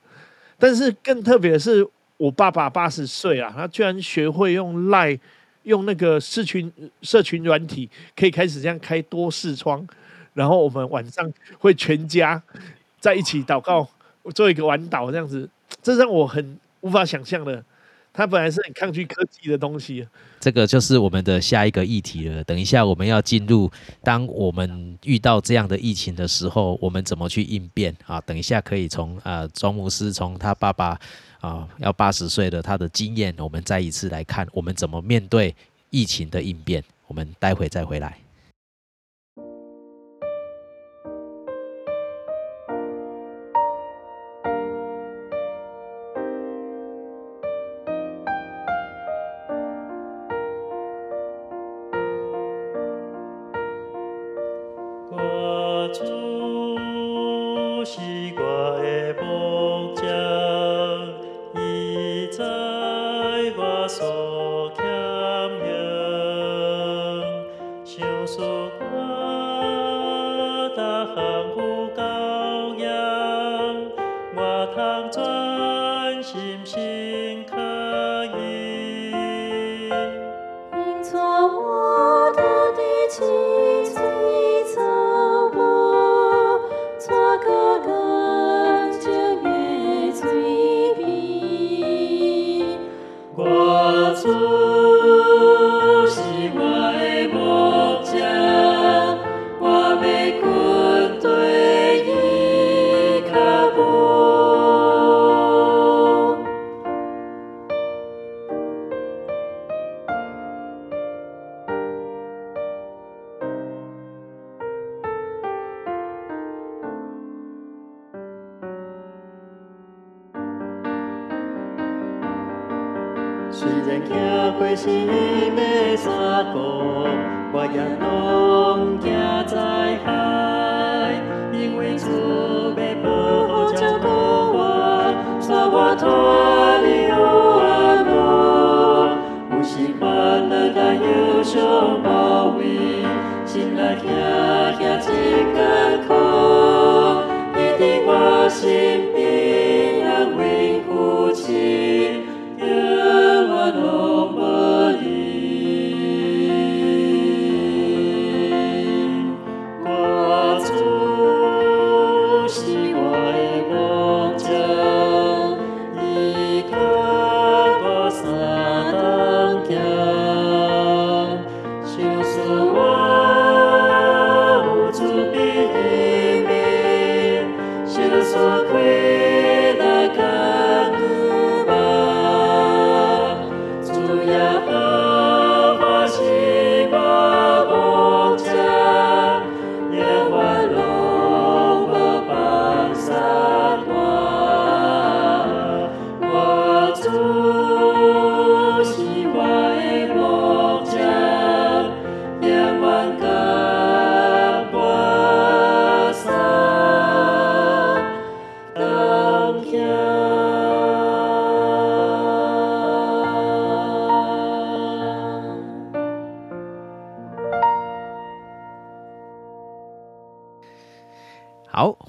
[0.58, 1.84] 但是更特别的是，
[2.18, 5.18] 我爸爸八十岁啊，他居然学会用赖，
[5.64, 9.86] 用那个社群社群软体，可以开始这样开多视窗，
[10.34, 12.42] 然后我们晚上会全家
[12.98, 13.88] 在一起祷告，
[14.34, 15.48] 做一个晚祷这样子，
[15.82, 17.64] 这让我很无法想象的。
[18.12, 20.04] 他本来是很抗拒科技的东西，
[20.40, 22.42] 这个就是我们的下一个议题了。
[22.42, 23.70] 等一下我们要进入，
[24.02, 28.20] 当我们遇到这样的疫情的时候，我们怎么去应变啊？
[28.22, 30.98] 等一下可以从呃庄牧师从他爸爸
[31.40, 35.54] 啊要八十岁的他的经验，我们再一次来看我们怎么面对
[35.90, 36.82] 疫情的应变。
[37.06, 38.18] 我们待会再回来。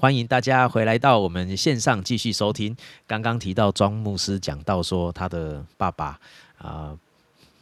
[0.02, 2.76] 欢迎大家回来到我们线上继续收听。
[3.06, 6.18] 刚刚提到庄牧师讲到说，他的爸爸
[6.58, 6.98] 啊、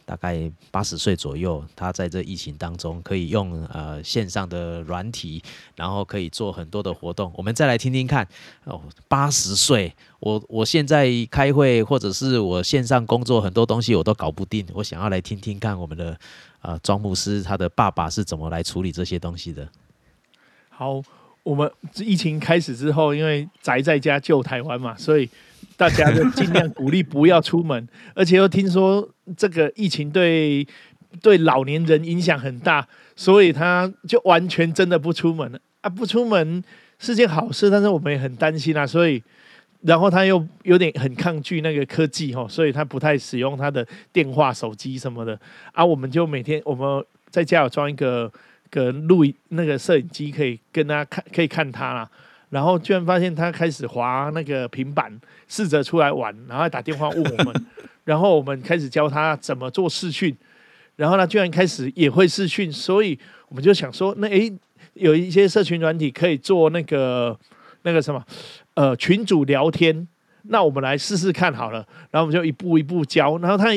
[0.05, 5.39] 大概八十岁左右，他在这疫情当中可以用呃线上的软体，
[5.75, 7.31] 然后可以做很多的活动。
[7.35, 8.27] 我们再来听听看
[8.63, 14.65] 哦，八十岁，我我现在开会或者是我线上工作，很多东西我都搞不定。
[14.73, 16.19] 我想要来听听看我们的
[16.63, 19.69] 呃庄牧师他的爸爸是怎么来处理这些东西的。
[20.69, 21.03] 好，
[21.43, 25.29] 我们疫情开始之后，因为宅在家救台湾嘛，所以
[25.75, 30.65] 大家就尽量鼓励不要出门，而且又听说这个疫情对
[31.21, 35.89] 对老年人影响很大，所以他就完全真的不出门了啊！
[35.89, 36.63] 不出门
[36.99, 39.23] 是件好事，但是我们也很担心啊，所以。
[39.83, 45.35] 然后他又有点很抗拒那个科技哈，所以他不太使用他的电话、手机什么的
[45.71, 45.83] 啊。
[45.83, 48.31] 我们就每天我们在家有装一个
[48.71, 52.09] 个录影那个摄影机，可以跟他看，可以看他啦。
[52.49, 57.65] 然后居然发现他开始滑那个平板，试着出来玩，然后还打电话问我们，
[58.03, 60.35] 然后我们开始教他怎么做视讯，
[60.95, 64.51] 然后他居然开始也会视讯，所以我们就想说，那诶
[64.95, 67.39] 有一些社群软体可以做那个
[67.83, 68.21] 那个什么
[68.73, 70.05] 呃群主聊天，
[70.43, 73.67] 那我们来试试看好了，然后我们就一步一步教，然后他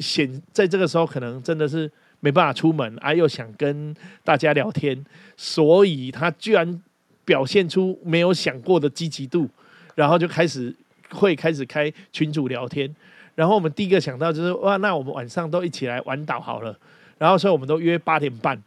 [0.00, 1.88] 显在这个时候可能真的是
[2.20, 5.04] 没办法出门，啊又想跟大家聊天，
[5.36, 6.82] 所以他居然
[7.24, 9.48] 表现出没有想过的积极度，
[9.94, 10.74] 然后就开始
[11.10, 12.94] 会开始开群组聊天，
[13.34, 16.78] 然后我们第一个想到就是哇，那我们晚上都一起来玩岛好了，
[17.18, 18.62] 然后所以我们都约八点半。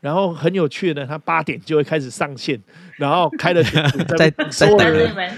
[0.00, 2.58] 然后很有趣的，他八点就会开始上线，
[2.96, 5.30] 然后开了群组在 在等人你们，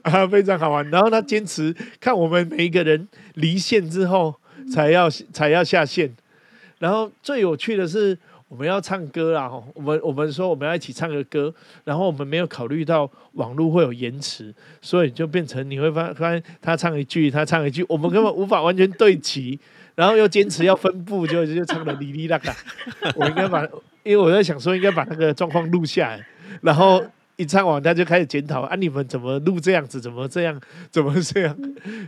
[0.00, 0.88] 啊，非常好玩。
[0.88, 4.34] 然后他坚持看我们每一个人离线之后
[4.72, 6.10] 才要才要下线。
[6.78, 8.16] 然后最有趣的是，
[8.48, 11.52] 我们要唱歌啦，我们我们说我们要一起唱个歌，
[11.84, 19.58] 然后我们没有考虑到网络会有延迟，所以就变成你会发发现他唱一句，他唱一句，我们根本无法完全对齐，
[19.94, 22.54] 然后又坚持要分布，就就唱的哩哩啦啦。
[23.16, 23.64] 我应该把，
[24.02, 26.26] 因为我在想说应该把那个状况录下来，
[26.60, 27.04] 然后
[27.36, 30.60] 一唱完他就开始检讨啊，你们怎么录这样子，怎么这样，
[30.90, 31.56] 怎么这样，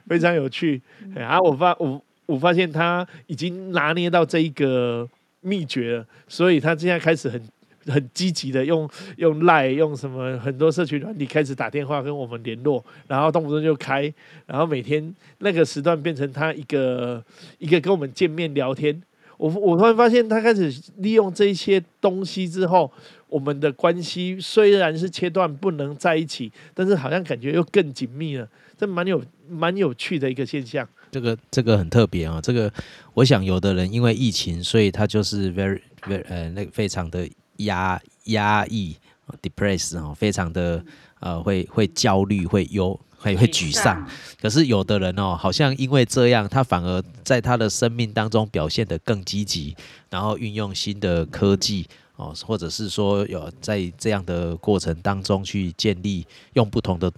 [0.07, 0.81] 非常有趣。
[1.15, 5.09] 哎然后我发我我发现他已经拿捏到这一个
[5.41, 7.43] 秘诀了，所以他现在开始很。
[7.89, 14.13] 很积极的用用赖用什么很多社群软体开始打电话跟我们联络，然后动不动就开，
[14.45, 17.25] 然后每天那个时段变成他一个
[17.59, 19.01] 一个跟我们见面聊天。
[19.39, 22.91] 我我突然发现他开始利用这些东西之后，
[23.29, 30.89] 我们的关系虽然是切断不能在一起，但是好像感觉又更紧密了，这蛮有蛮有趣的一个现象。
[31.11, 32.71] 这个这个很特别啊、这个
[33.15, 38.97] 我想有的人因为疫情，所以他就是 very very 呃那个非常的压压抑
[39.41, 40.85] ，depressed 哦，非常的
[41.21, 44.07] 呃会会焦虑，会忧，会会沮丧。
[44.41, 49.75] 可是有的人哦，好像因为这样，他反而在他的生命当中表现得更积极，
[50.11, 57.11] 然后运用新的科技哦，或者是说有在这样的过程当中去建立用不同的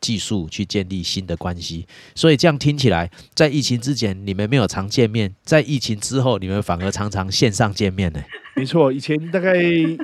[0.00, 1.86] 技术去建立新的关系。
[2.14, 8.20] 所以这样听起来，在疫情之前你们没有常见面，在疫情之后你们反而常常线上见面呢。
[8.54, 9.54] 没错，以前大概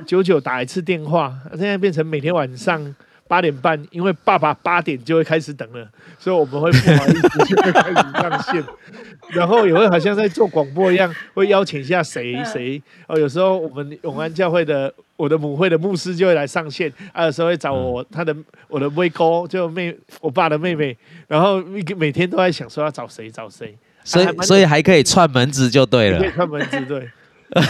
[0.07, 2.95] 久久打一次电话，现在变成每天晚上
[3.29, 5.87] 八点半，因为爸爸八点就会开始等了，
[6.17, 8.63] 所以我们会不好意思就会开始上线，
[9.29, 18.35] 然后也会好像在做广播一样，会邀请一下谁谁哦，有时候我们永安教会的我的母会的牧师就会来上线，啊，有时候会找我他的
[18.67, 26.31] 我的妹哥，就妹我爸的妹妹，然后每每天都在想说要找谁找谁，所以所以还可以串门子就对了可以。
[26.31, 27.07] 串门子对。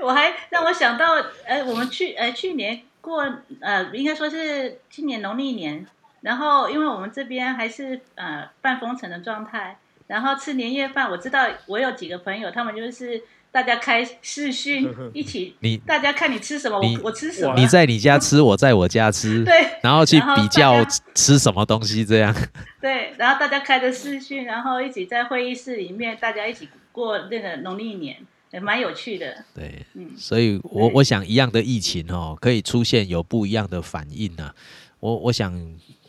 [0.00, 1.14] 我还让我想到，
[1.46, 5.86] 呃，我们去呃去年过呃，应该说是今年农历年，
[6.22, 19.52] 然后因为我们这边还是呃半封城的状态，然后吃年夜饭，我知道我有几个朋友，他们就是大家开视讯 一起，你大家看你吃什么，我我吃什么，你在你家吃，我在我家吃， 对。
[19.82, 20.84] 然后去比较
[21.14, 22.32] 吃什么东西，这样。
[22.80, 28.16] 对，然后大家开着视讯，然后一起在会议室里面，大家一起过那个农历年，
[28.52, 29.44] 也蛮有趣的。
[29.54, 34.54] 对，嗯，所以我我想一样的疫情哦，可以出现有不一样的反应啊。
[35.00, 35.52] 我我想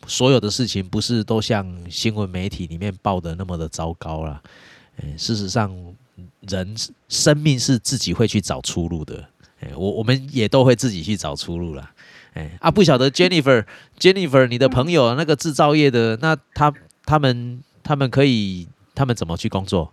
[0.06, 4.42] 所有的事情不是都像新闻媒体里面报的那么的糟糕啦。
[5.02, 5.74] 嗯，事实上，
[6.42, 6.76] 人
[7.08, 9.26] 生命是自己会去找出路的。
[9.62, 11.94] 哎，我我们也都会自己去找出路啦。
[12.34, 13.64] 哎啊，不晓得 Jennifer
[13.98, 16.74] Jennifer 你的朋友那个制造业的，那他
[17.06, 19.93] 他们他们可以他们怎么去工作？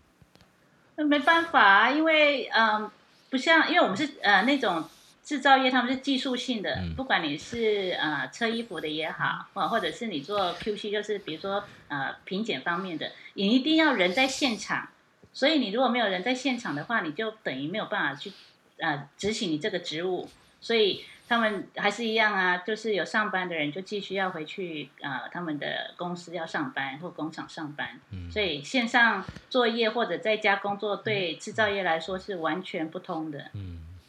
[1.01, 2.91] 那没办法啊，因为嗯，
[3.31, 4.85] 不像，因为我们是呃那种
[5.25, 14.89] 制造业，他们是技术性的，嗯不管你是呃车衣服的也好，或或者是你做 QC，就是比如说呃品检方面的，你一定要人在现场。
[15.33, 18.31] 所以你如果没有人在现场的话，你就等于没有办法去
[18.77, 20.29] 呃执行你这个职务。
[20.61, 27.89] 所以他们还是一样啊，就是有上班的人就继续要回去呃他们的公司要上班或工厂上班。
[28.29, 33.49] 所以线上作业或者在家工作对制造业来说是完全不通的。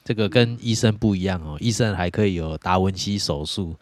[0.04, 3.76] 这个跟医生不一样哦，医生还可以有达文西手术，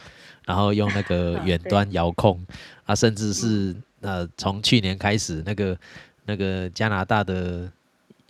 [0.45, 2.45] 然后用那个 远端遥控
[2.83, 5.79] 啊，甚至是呃，从去年开始，那个
[6.25, 7.71] 那个加拿大的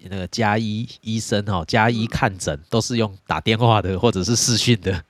[0.10, 5.02] 那个加医医生哦，加医看诊都是用打电话的或者是视讯的，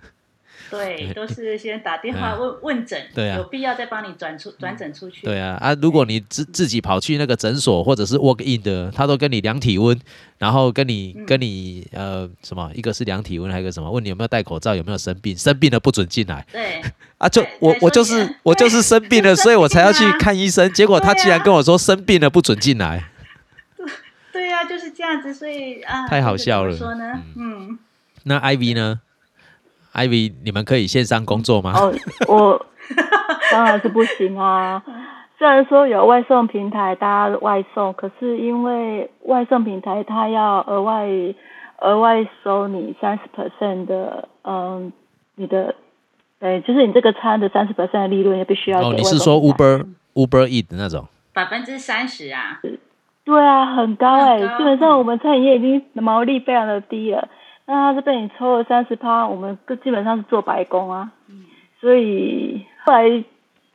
[0.72, 3.38] 对， 都是先打电话问问诊，对啊。
[3.38, 5.26] 有必要再帮你转出转诊出去。
[5.26, 5.58] 对啊。
[5.62, 10.00] 啊，如果你自自己跑去那个诊所或者是 walk in 的，他都跟你量体温，
[10.38, 11.26] 然后跟你嗯。
[11.26, 16.46] 跟你呃什么，一个是量体温，还有一个什么，问你有没有戴口罩，有没有生病，生病了不准进来。
[16.52, 16.82] 对。
[17.20, 20.72] 啊，就我我就是我就是生病了， 所以我才要去看医生。
[20.72, 23.04] 结果他竟然跟我说生病了不准进来，
[24.70, 27.20] 就是这样子，所以啊，太好笑了说呢？
[27.36, 27.80] 嗯，
[28.24, 29.02] 那 Ivy 呢
[29.94, 31.74] ？Ivy，你们可以线上工作吗？
[31.76, 31.94] 哦，
[32.28, 32.66] 我
[33.52, 34.84] 当然是不行啊。
[35.38, 41.08] 虽然说有外送平台，大家外送，可是因为外送平台它要额外
[41.80, 44.92] 额外收你三十 percent 的，嗯，
[45.36, 45.74] 你的，
[46.40, 51.08] 对，就是你这个餐的三十 percent 的利润，也必须要哦，你是说 Uber Uber Eat 的那种？
[51.32, 52.60] 百分之三十啊，
[53.30, 57.28] 对啊，很高哎、基本上我们餐饮业已经毛利非常的低了，
[57.68, 61.12] 那他是被你抽了三十趴，我们ก็基本上是做白工啊。
[61.80, 63.24] 所以后来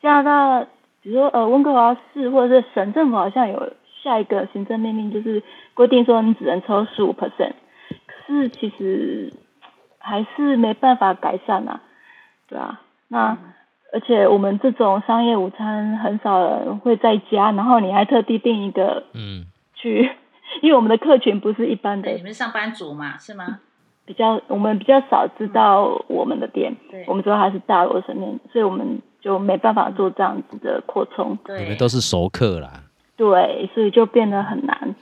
[0.03, 0.67] 加拿大，
[1.03, 5.41] 比如说呃温哥华市或者是省政府好像有下一个行政命令，就是
[5.75, 7.53] 规定说你只能抽十五 percent，
[8.09, 9.33] 可是其实
[9.99, 11.81] 还是没办法改善啊，
[12.49, 13.39] 对啊，那。
[13.93, 19.45] 而且我们这种商业午餐很少人会在家，然后你还特地订一个嗯，
[19.75, 20.11] 去，
[20.63, 23.61] 因为我们的客群不是一般，的你，们上班族嘛，是吗？
[24.07, 32.83] 比较我们比较少知道我们的店，对我们主要还是大楼层面，所以我们就没办法做这样子的扩充，对，你们都是熟客啦。
[33.17, 34.95] 对，所以就变得很难，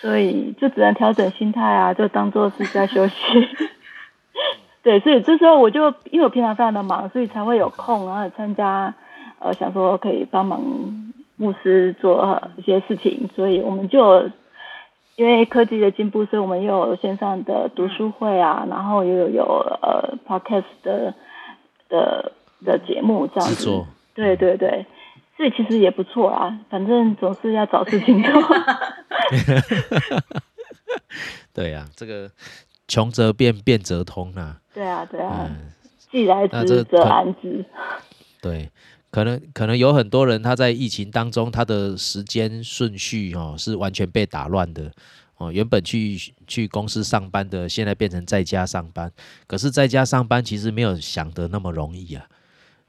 [0.00, 3.14] 所以就只能调整心态啊，就当做是在休息。
[4.84, 8.94] 对，所以这时候我就因为我平常非常的忙，所以才会有空，然后参加，
[9.38, 10.60] 呃，想说可以帮忙
[11.36, 14.30] 牧师做一些事情，所以我们就
[15.16, 19.44] 因为科技的进步，所以我们又有线上的读书会啊，然后又有有
[19.80, 21.14] 呃 podcast 的
[21.88, 22.32] 的
[22.62, 23.64] 的节目这样子
[24.14, 24.84] 对对对，
[25.38, 28.42] 所以其实也不错啊，反正总是要找事情做。
[31.54, 32.28] 对呀、这个
[32.86, 34.60] 穷则变，变则通啊。
[34.72, 35.72] 对啊对啊，嗯，
[36.10, 37.64] 既来之则可安之。
[38.42, 38.70] 对，
[39.10, 44.90] 可能可能有很多人他在疫情当中，他的时间顺序哦是完全被打乱的
[45.36, 45.52] 哦。
[45.52, 49.10] 原本去去公司上班的，现在变成在家上班。
[49.46, 52.26] 可是在家上班其实没有想的那么容易啊。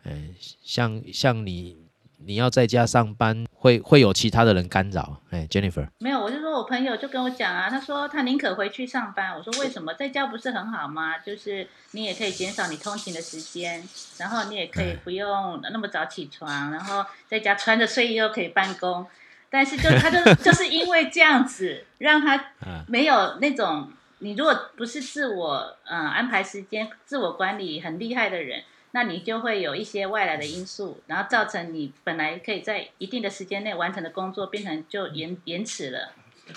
[0.03, 0.29] 哎，
[0.63, 1.77] 像像你
[2.25, 5.21] 你要在家上班，会会有其他的人干扰。
[5.29, 9.35] 哎，Jennifer，没有，我就说我朋友就跟我讲啊，他说他宁可回去上班。
[9.37, 9.93] 我说为什么？
[9.93, 11.19] 在家不是很好吗？
[11.19, 19.05] 就是你也可以减少你通勤的时间，然后你也可以不用那么早起床，然后在家穿着睡衣又可以办公。
[19.47, 28.63] 但是就他就 就是因为这样子，让他啊， 没有那种你如果不是自我呃安排时间、自我管理很厉害的人，
[28.95, 36.13] 那你就会有一些外来的因素，然后造成你本来可以在一定的时间内完成的工作变成就延延迟了。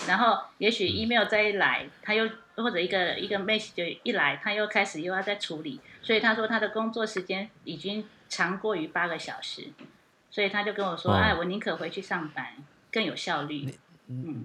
[0.07, 9.73] 然后也许 email 再一来，他又或者一个一个 message 就一来，他又开始又要再处理，所以他说他的工作时间已经长过于八个小时，
[10.31, 12.55] 所以他就跟我说，哦哎，我宁可回去上班，
[12.93, 13.75] 更有效率。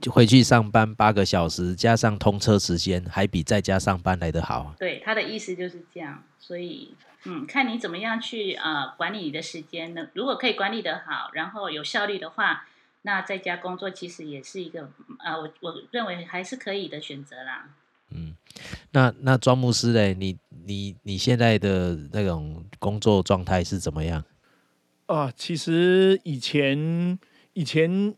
[0.02, 4.74] 就回去上班八个小时，加上通车时间，还比在家上班来得好。
[4.80, 10.09] 对，他的意思就是这样，所以嗯，看你怎么样去呃管理你的时间呢？
[10.13, 12.67] 如果可以管理得好，然后有效率的话，
[13.03, 17.69] 那在家工作其实也是一个呃，我我认为还是可以的选择啦。
[18.15, 18.36] 嗯
[18.91, 24.24] 那那庄牧师嘞，你你你现在的那种工作状态是怎么样？
[25.07, 27.17] 啊，其实以前
[27.53, 28.13] 以前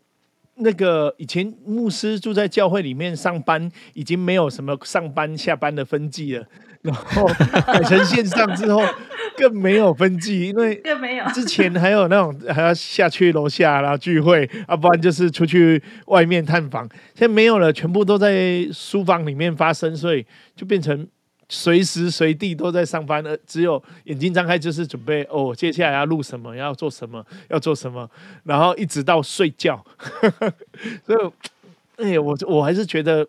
[0.58, 6.45] 那个以前牧师住在教会里面上班，已经没有什么上班下班的分际了。
[6.86, 7.26] 然后
[7.66, 8.80] 改成线上之后，
[9.36, 16.88] 更没有分际，因为更没有，之前还有那种还要下去楼下然后聚会，啊、不然就是出去外面探访。
[17.16, 20.24] 现在没有了，全部都在书房里面发生，所以
[20.56, 21.08] 就变成
[21.48, 28.10] 随时随地都在上班，呃，只有眼睛张开就是准备哦，接下来要录什么，要做什么，要做什么，
[28.43, 29.84] 然后一直到睡觉。
[31.06, 31.34] 所
[32.00, 33.28] 以，哎，我我还是觉得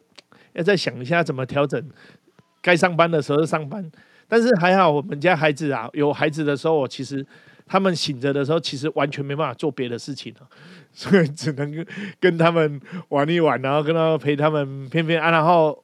[0.55, 1.83] 要再想一下怎么调整，
[2.62, 3.91] 该上班的时候上班。
[4.29, 7.25] 但是还好，我们家孩子啊，有孩子的时候，我其实
[7.64, 10.49] 他们醒着的时候，其实完全没办法做别的事情了，
[10.93, 11.87] 所以只能跟
[12.19, 15.81] 跟他们玩一玩，然后跟他们陪他们偏偏啊，然后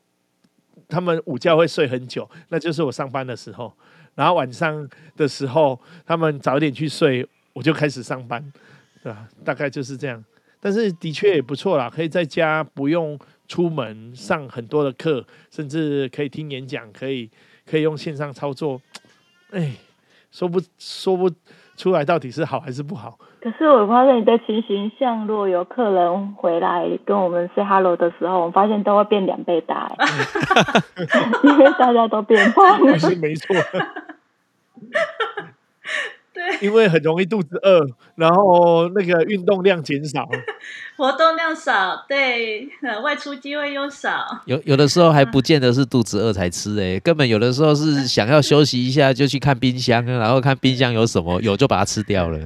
[0.92, 3.72] 他们午觉会睡很久，那就是我上班的时候。
[4.14, 4.86] 然后晚上
[5.16, 8.52] 的时候，他们早一点去睡，我就开始上班，
[9.02, 9.26] 对吧？
[9.42, 10.22] 大概就是这样。
[10.60, 13.18] 但是的确也不错啦，可以在家不用
[13.48, 17.30] 出门上很多的课，甚至可以听演讲，可以
[17.64, 18.80] 可以用线上操作。
[19.50, 19.74] 哎，
[20.30, 21.30] 说不说不
[21.82, 23.18] 出来到底是好还是不好。
[23.40, 30.06] 可是我发现你的情形，像如果有客人回来跟我们 say hello 的时候，我们发现都会变两倍大，哎
[31.42, 32.96] 因为大家都变胖了。
[33.00, 33.56] 是没错，
[34.92, 35.00] 对，
[36.60, 40.28] 因为很容易肚子饿，然后那个运动量减少。
[40.96, 52.38] 活动量少，对，呃外出机会又少，有有的时候还不见得是肚子饿才吃诶、根本有的时候是想要休息一下就去看冰箱，然后看冰箱有什么，有就把它吃掉了。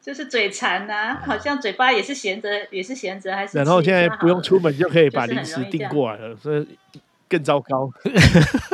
[0.00, 6.68] 就是嘴馋呐、好像嘴巴也是闲着，也是闲着，还是然后现在不用出门就可以把零食订过来了，所以
[7.26, 7.90] 更糟糕。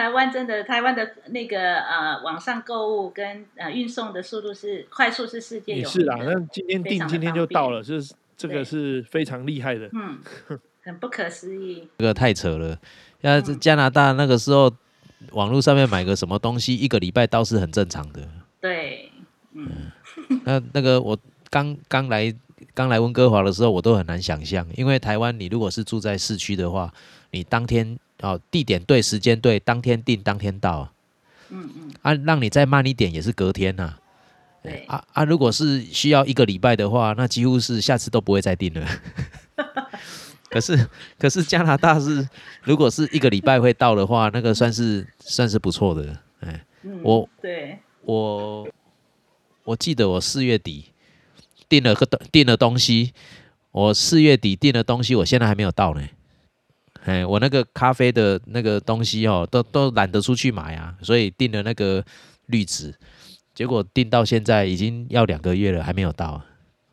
[0.00, 9.90] 台湾真的，台湾的那个呃网上购物跟呃运送的速度是快速，是世界有也是啦，那今天非常的订今天就到了，就是这个是非常厉害的。
[9.92, 10.18] 嗯，
[10.82, 11.86] 很不可思议。
[11.98, 12.78] 这个太扯了。
[13.20, 14.72] 要是加拿大那个时候，
[15.32, 18.26] 网络上面买个什么东西，一个礼拜倒是很正常的。
[18.58, 19.12] 对，
[19.52, 19.92] 嗯，
[20.46, 21.18] 那那个我
[21.50, 22.34] 刚刚来
[22.72, 26.90] 刚来温哥华的时候，我都很难想象，因为台湾你如果是住在市区的话，
[27.32, 30.92] 你当天哦地点对时间对，当天订当天到啊，
[31.50, 33.96] 嗯嗯，啊让你再慢一点也是隔天呐、
[34.62, 38.86] 对，啊啊，如果是需要一个礼拜的话，那几乎是下次都不会再订了。
[40.50, 42.28] 可是可是加拿大是，
[42.64, 46.18] 如果是一个礼拜会到的话，那个算是算是不错的。
[46.40, 48.68] 哎，嗯我对，我
[49.64, 50.86] 我记得我四月底
[51.68, 53.12] 订了个订了东西，
[53.70, 56.02] 我四月底订了东西，我现在还没有到呢。
[57.04, 62.04] 哎，我那个咖啡的那个东西哦，都都懒得出去买啊，所以订了那个
[62.46, 62.94] 绿植，
[63.54, 66.46] 结果订到现在已经要两个月了，还没有到啊。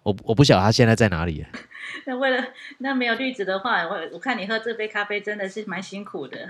[0.03, 1.45] 我我不晓得他现在在哪里。
[2.05, 2.41] 那为了
[2.77, 6.47] 那没有绿植的话，我我看你喝这杯咖啡真的是蛮辛苦的。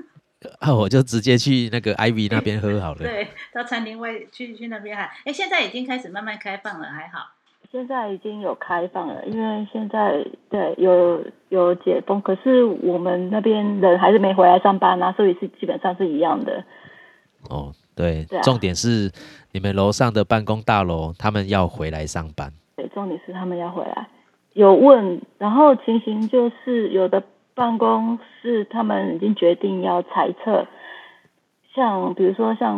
[0.60, 2.98] 啊，我就直接去那个 Ivy 那边喝好了。
[3.08, 7.37] 对，到餐厅外去去那边还，哎，现在已经开始慢慢开放了，还好。
[7.70, 16.64] 现在已经有开放了，因为现在对有有解封，可是我们那边人还是没回来上班啊，所以是基本上是一样的。
[17.50, 19.10] 哦，对，对啊重点是
[19.52, 22.50] 你们楼上的办公大楼，他们要回来上班。
[22.74, 24.08] 对，重点是他们要回来，
[24.54, 27.22] 有问，然后情形就是有的
[27.54, 30.66] 办公室他们已经决定要裁撤，
[31.78, 32.76] 像比如说像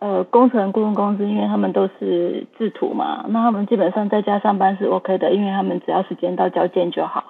[0.00, 7.22] 呃工程顾问公司，因为他们都是制图嘛，那他们基本上在家上班是 OK 的，因为他们只要时间到交件就好。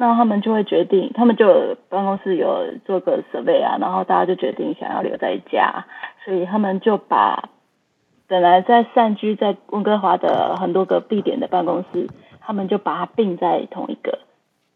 [0.00, 5.86] 那他们就会决定，他们就办公室有做个 survey 啊，然后大家就决定想要留在家，
[6.24, 7.48] 所以他们就把
[8.28, 12.06] 本来在散居在温哥华的很多个地点的办公室，
[12.40, 14.20] 他们就把它并在同一个。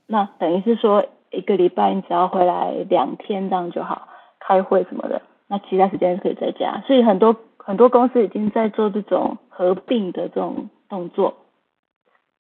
[0.09, 4.09] 那等于是说，一个礼拜你只要回来两天这样就好，
[4.41, 5.23] 开会什么的，
[5.53, 6.83] 那其他时间可以在家。
[6.87, 11.35] 所以很多很多公司已经在做这种合并的这种动作，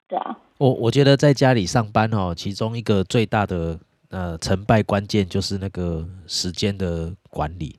[0.08, 0.38] 对啊。
[0.56, 7.78] 我我觉得在家里上班哦，其中一个最大的呃成败关键就是那个时间的管理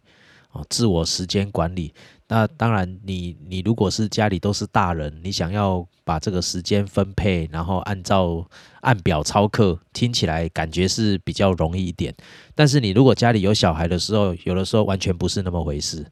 [0.52, 1.92] 哦，自我时间管理。
[2.28, 8.48] 那当然你，你如果是家里都是大人，你想要把这个时间分配，然后按照
[8.82, 12.16] 按表操课，听起来感觉是比较容易一点。
[12.56, 16.06] 但是你如果家里有小孩的时候，有的时候完全不是那么回事。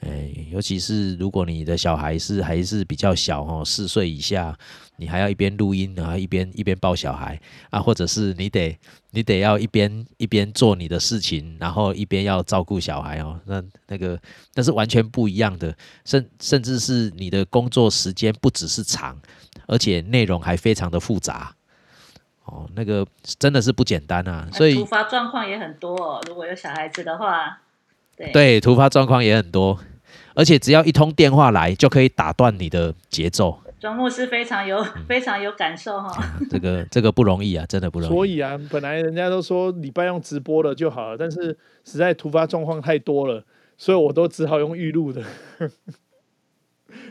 [0.00, 4.56] 哎，尤其是如果你的小孩是还是比较小哦，四岁以下，
[4.96, 7.38] 你还要一边录音，然后一边一边抱小孩
[7.68, 8.78] 啊，或者是你得
[9.10, 14.18] 你得要一边一边做你的事情，然后一边要照顾小孩哦，那那个
[14.54, 19.20] 那是完全不一样的，甚甚至是你的工作时间不只是长，
[19.66, 21.54] 而且内容还非常的复杂
[22.46, 23.06] 哦，那个
[23.38, 26.20] 真的是不简单啊，所以突发状况也很多、哦。
[26.26, 27.60] 如果有小孩子的话，
[28.20, 28.32] 对。
[28.32, 29.78] 对突发状况也很多。
[30.34, 33.60] 而且只要一通电话来，就可以打断你的节奏。
[33.80, 36.10] 庄牧师非常有、嗯非常有感受哈、
[36.50, 38.12] 这个这个不容易啊，真的不容易。
[38.12, 43.44] 所以啊，本来人家都说礼拜用直播了就好了，但是实在突发状况太多了，
[43.76, 45.22] 所以我都只好用预录的。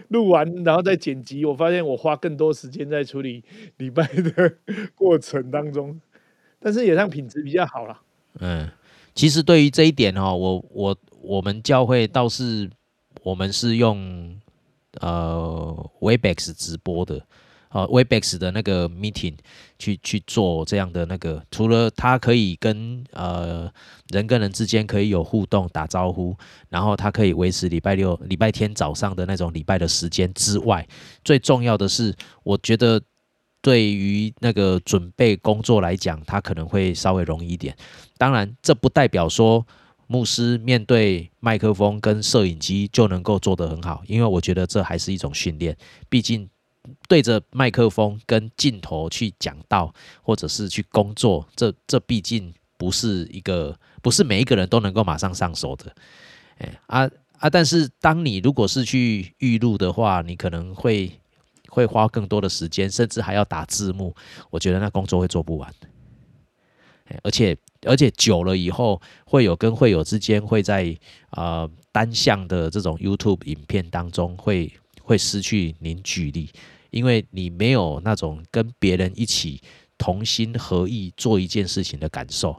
[0.09, 3.43] 录完然后再剪辑，我发现我花更多时间在处理
[3.77, 4.53] 礼拜的
[4.95, 5.99] 过程当中，
[6.59, 7.99] 但是也让品质比较好了。
[8.39, 8.69] 嗯，
[9.19, 12.69] 其实对于这一点哦，我我我们教会倒是
[13.21, 14.33] 我们是用
[15.01, 17.21] 呃 Webex 直播的，
[17.71, 19.35] 呃 Webex 的那个 meeting
[19.77, 23.69] 去去做这样的那个，除了它可以跟呃
[24.07, 26.33] 人跟人之间可以有互动打招呼，
[26.69, 30.87] 然后它可以维持礼拜六、礼拜天早上的那种礼拜的时间之外，
[31.25, 33.01] 最重要的是，我觉得
[33.61, 37.75] 对于那个准备工作来讲，它可能会稍微容易一点。
[38.17, 39.65] 当然，这不代表说
[40.07, 45.75] 牧师面对麦克风跟摄影机就能够做得很好，因为我觉得这还是一种训练。
[46.09, 46.49] 毕竟
[47.07, 49.93] 对着麦克风跟镜头去讲道，
[50.23, 55.93] 或者是去工作，这这毕竟不是一个不是每一个人都能够马上上手的。
[56.57, 57.49] 哎啊啊！
[57.49, 61.11] 但是当你如果是去预录的话，你可能会
[61.69, 64.15] 会花更多的时间，甚至还要打字幕。
[64.49, 65.73] 我觉得那工作会做不完。
[67.23, 67.57] 而且
[67.87, 70.95] 而且久了以后，会有跟会友之间会在
[71.31, 76.51] 呃单向的这种 YouTube 影片当中会会失去凝聚力，
[76.91, 79.59] 因为你没有那种跟别人一起
[79.97, 82.51] 同心合意做一件事情的感受。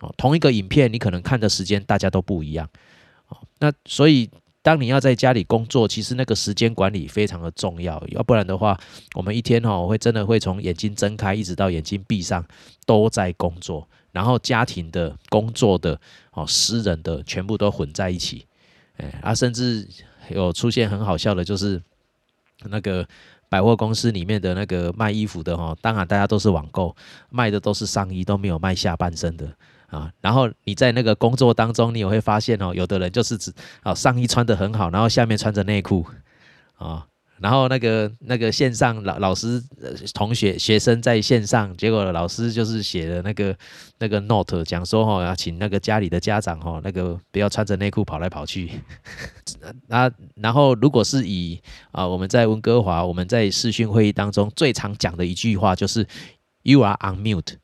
[0.00, 2.66] 哦，同一个影片你可能看的时间大家都不一样。
[3.28, 4.30] 哦，那所以
[4.62, 8.78] 当你要在家里工作，其实那个时间管理非常的重要，要不然的话，
[9.14, 12.46] 我们一天哦会真的会从眼睛睁开一直到眼睛闭上
[12.86, 16.00] 都在工作，然后家庭的、工作的、
[16.30, 18.46] 哦私人的全部都混在一起，
[18.98, 19.88] 哎啊，甚至
[20.30, 21.82] 有出现很好笑的，就是
[22.66, 23.04] 那个
[23.48, 26.94] 百货公司里面的那个卖衣服的哈、当然大家都是网购，
[27.30, 29.52] 卖的都是上衣，都没有卖下半身的。
[29.92, 36.06] 啊，然后你在那个工作当中，你也会发现哦，有的人就是只啊上衣穿得很好，然后下面穿着内裤
[36.78, 37.06] 啊，
[37.38, 43.54] 然后那个那个线上老老师、呃、同学学生在线上，结果老师就是写了那个
[43.98, 48.70] 那个 note 讲说哦，要请那个家里的家长哦，那个不要穿着内裤跑来跑去。
[49.88, 56.06] 那然后如果是以啊我们在温哥华，我们在视讯会议当中最常讲的一句话就是
[56.62, 57.56] “You are on mute”。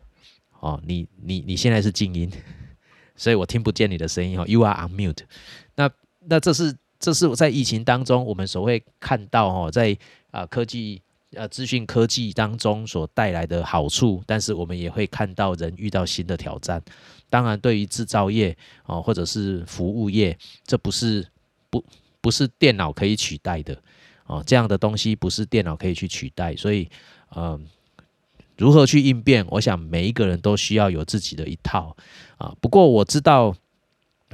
[0.61, 2.31] 哦，你你你现在是静音，
[3.17, 4.45] 所以我听不见你的声音哦。
[4.47, 5.21] You are on mute
[5.75, 5.91] 那。
[6.31, 9.97] 那这是这是在疫情当中我们所会看到哦，在
[10.31, 11.01] 啊、科技
[11.33, 16.83] 呃资讯科技当中所带来的好处，但是我们也会看到人遇到新的挑战。
[17.31, 18.55] 当然，对于制造业
[18.85, 20.37] 哦或者是服务业，
[20.67, 21.27] 这不是
[21.71, 21.83] 不
[22.21, 23.81] 不是电脑可以取代的
[24.27, 26.87] 哦，这样的东西不是电脑可以去取代，所以
[27.35, 27.67] 嗯。
[28.59, 29.47] 如何去应变？
[29.49, 31.97] 我想每一个人都需要有自己的一套
[32.37, 32.55] 啊。
[32.61, 33.55] 不过我知道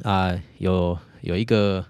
[0.03, 1.85] 啊、有有一个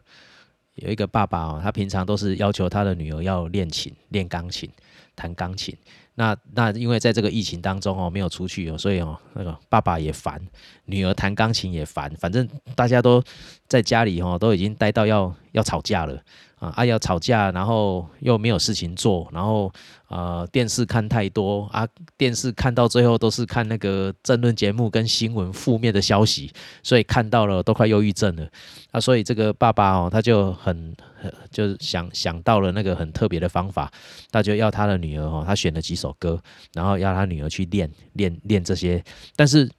[0.74, 4.68] 有一个爸爸哦，他平常都是要求他的女儿要练琴、练钢琴。
[5.16, 5.72] 弹钢琴。
[6.16, 10.44] 那那因为在这个疫情当中哦，没有出去哦，所以哦，那个爸爸也烦，
[10.86, 13.22] 女儿弹钢琴也烦，反正大家都
[13.68, 16.20] 在家里哦，都已经待到要要吵架了
[16.64, 16.72] 啊！
[16.76, 19.70] 啊，要吵架，然后又没有事情做，然后
[20.08, 21.86] 呃，电视看太多啊，
[22.16, 26.50] 电视看到最后都是看那个争论节目跟新闻负面的消息，
[26.82, 28.48] 所以看到了都快忧郁症了
[28.90, 29.00] 啊！
[29.00, 30.96] 所以这个爸爸哦，他就很
[31.50, 33.90] 就是想想到了那个很特别的方法，
[34.30, 36.40] 他就要他的女儿哦，他选了几首歌，
[36.72, 39.02] 然后要他女儿去练练练这些，
[39.36, 39.70] 但是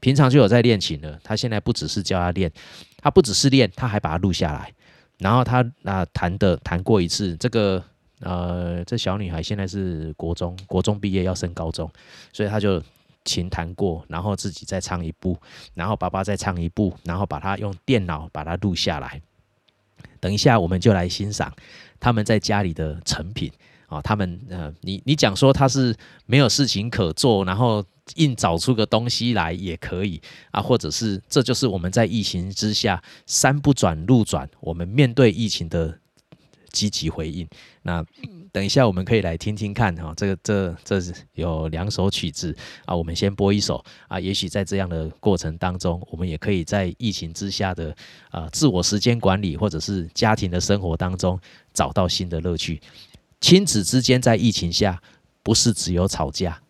[0.00, 2.52] 平常就有在练琴了，他现在不只是教他练，
[2.98, 4.70] 他不只是练，他还把它录下来，
[5.24, 7.82] 然后他啊弹的弹过一次，这个
[8.20, 11.90] 呃这小女孩现在是国中，国中毕业要升高中，
[12.30, 12.82] 所以他就
[13.24, 15.34] 琴弹过，然后自己再唱一部，
[15.72, 19.18] 然后爸爸再唱一部，然后把它用电脑把它录下来。
[20.20, 21.50] 等一下，我们就来欣赏
[21.98, 23.50] 他们在家里的成品
[23.86, 25.94] 啊、他们呃，你你讲说他是
[26.26, 27.84] 没有事情可做，然后
[28.16, 30.20] 硬找出个东西来也可以
[30.50, 35.98] 啊，或者是这就是我们在疫情之下山不转路转，我们面对疫情的
[36.72, 37.48] 积极回应。
[37.82, 38.04] 那
[38.50, 47.94] 等一下我们可以来听听看哈、这个这这是有两首曲子啊，我们先播一首啊，也许在这样的过程当中，我们也可以在疫情之下的
[48.30, 51.38] 啊自我时间管理或者是家庭的生活当中
[51.72, 52.80] 找到新的乐趣。
[53.40, 55.02] 亲子之间在疫情下
[55.42, 56.62] 不是只有吵架，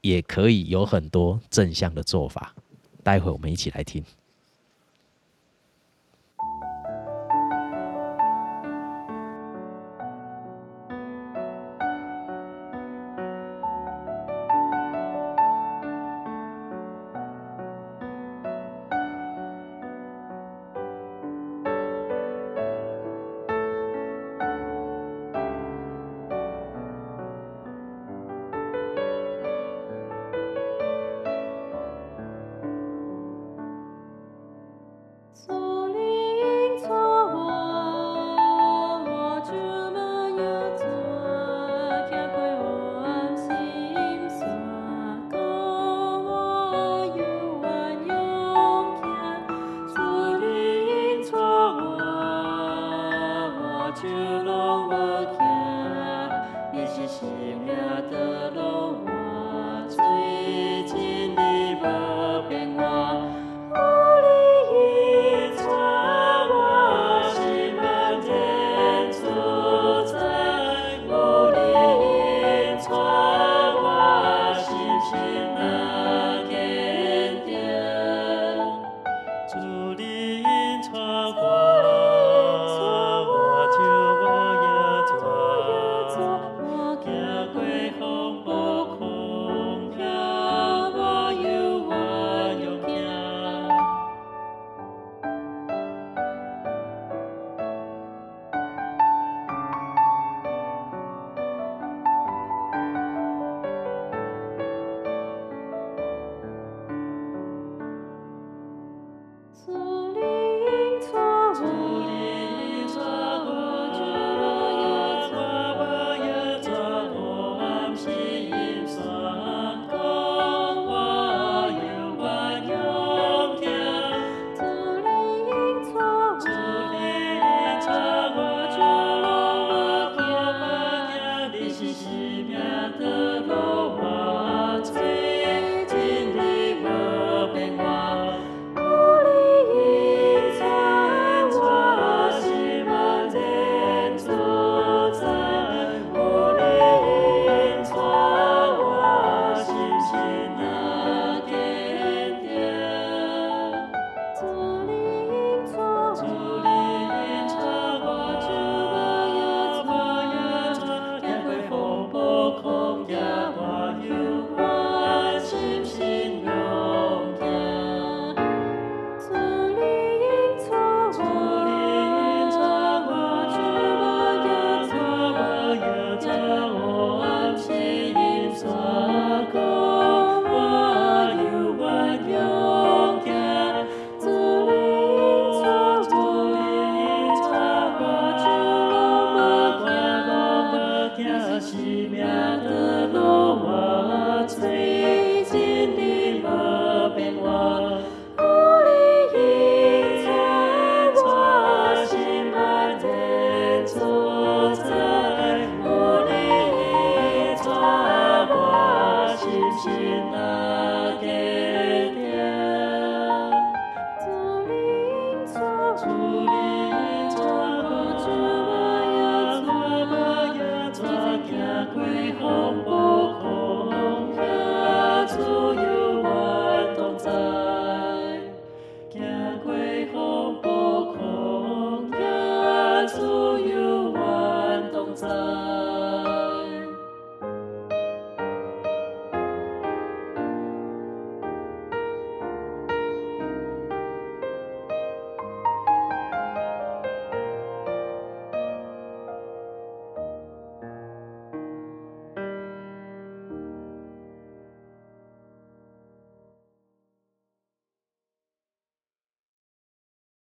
[0.00, 2.54] 也可以有很多正向的做法。
[3.02, 4.04] 待会我们一起来听。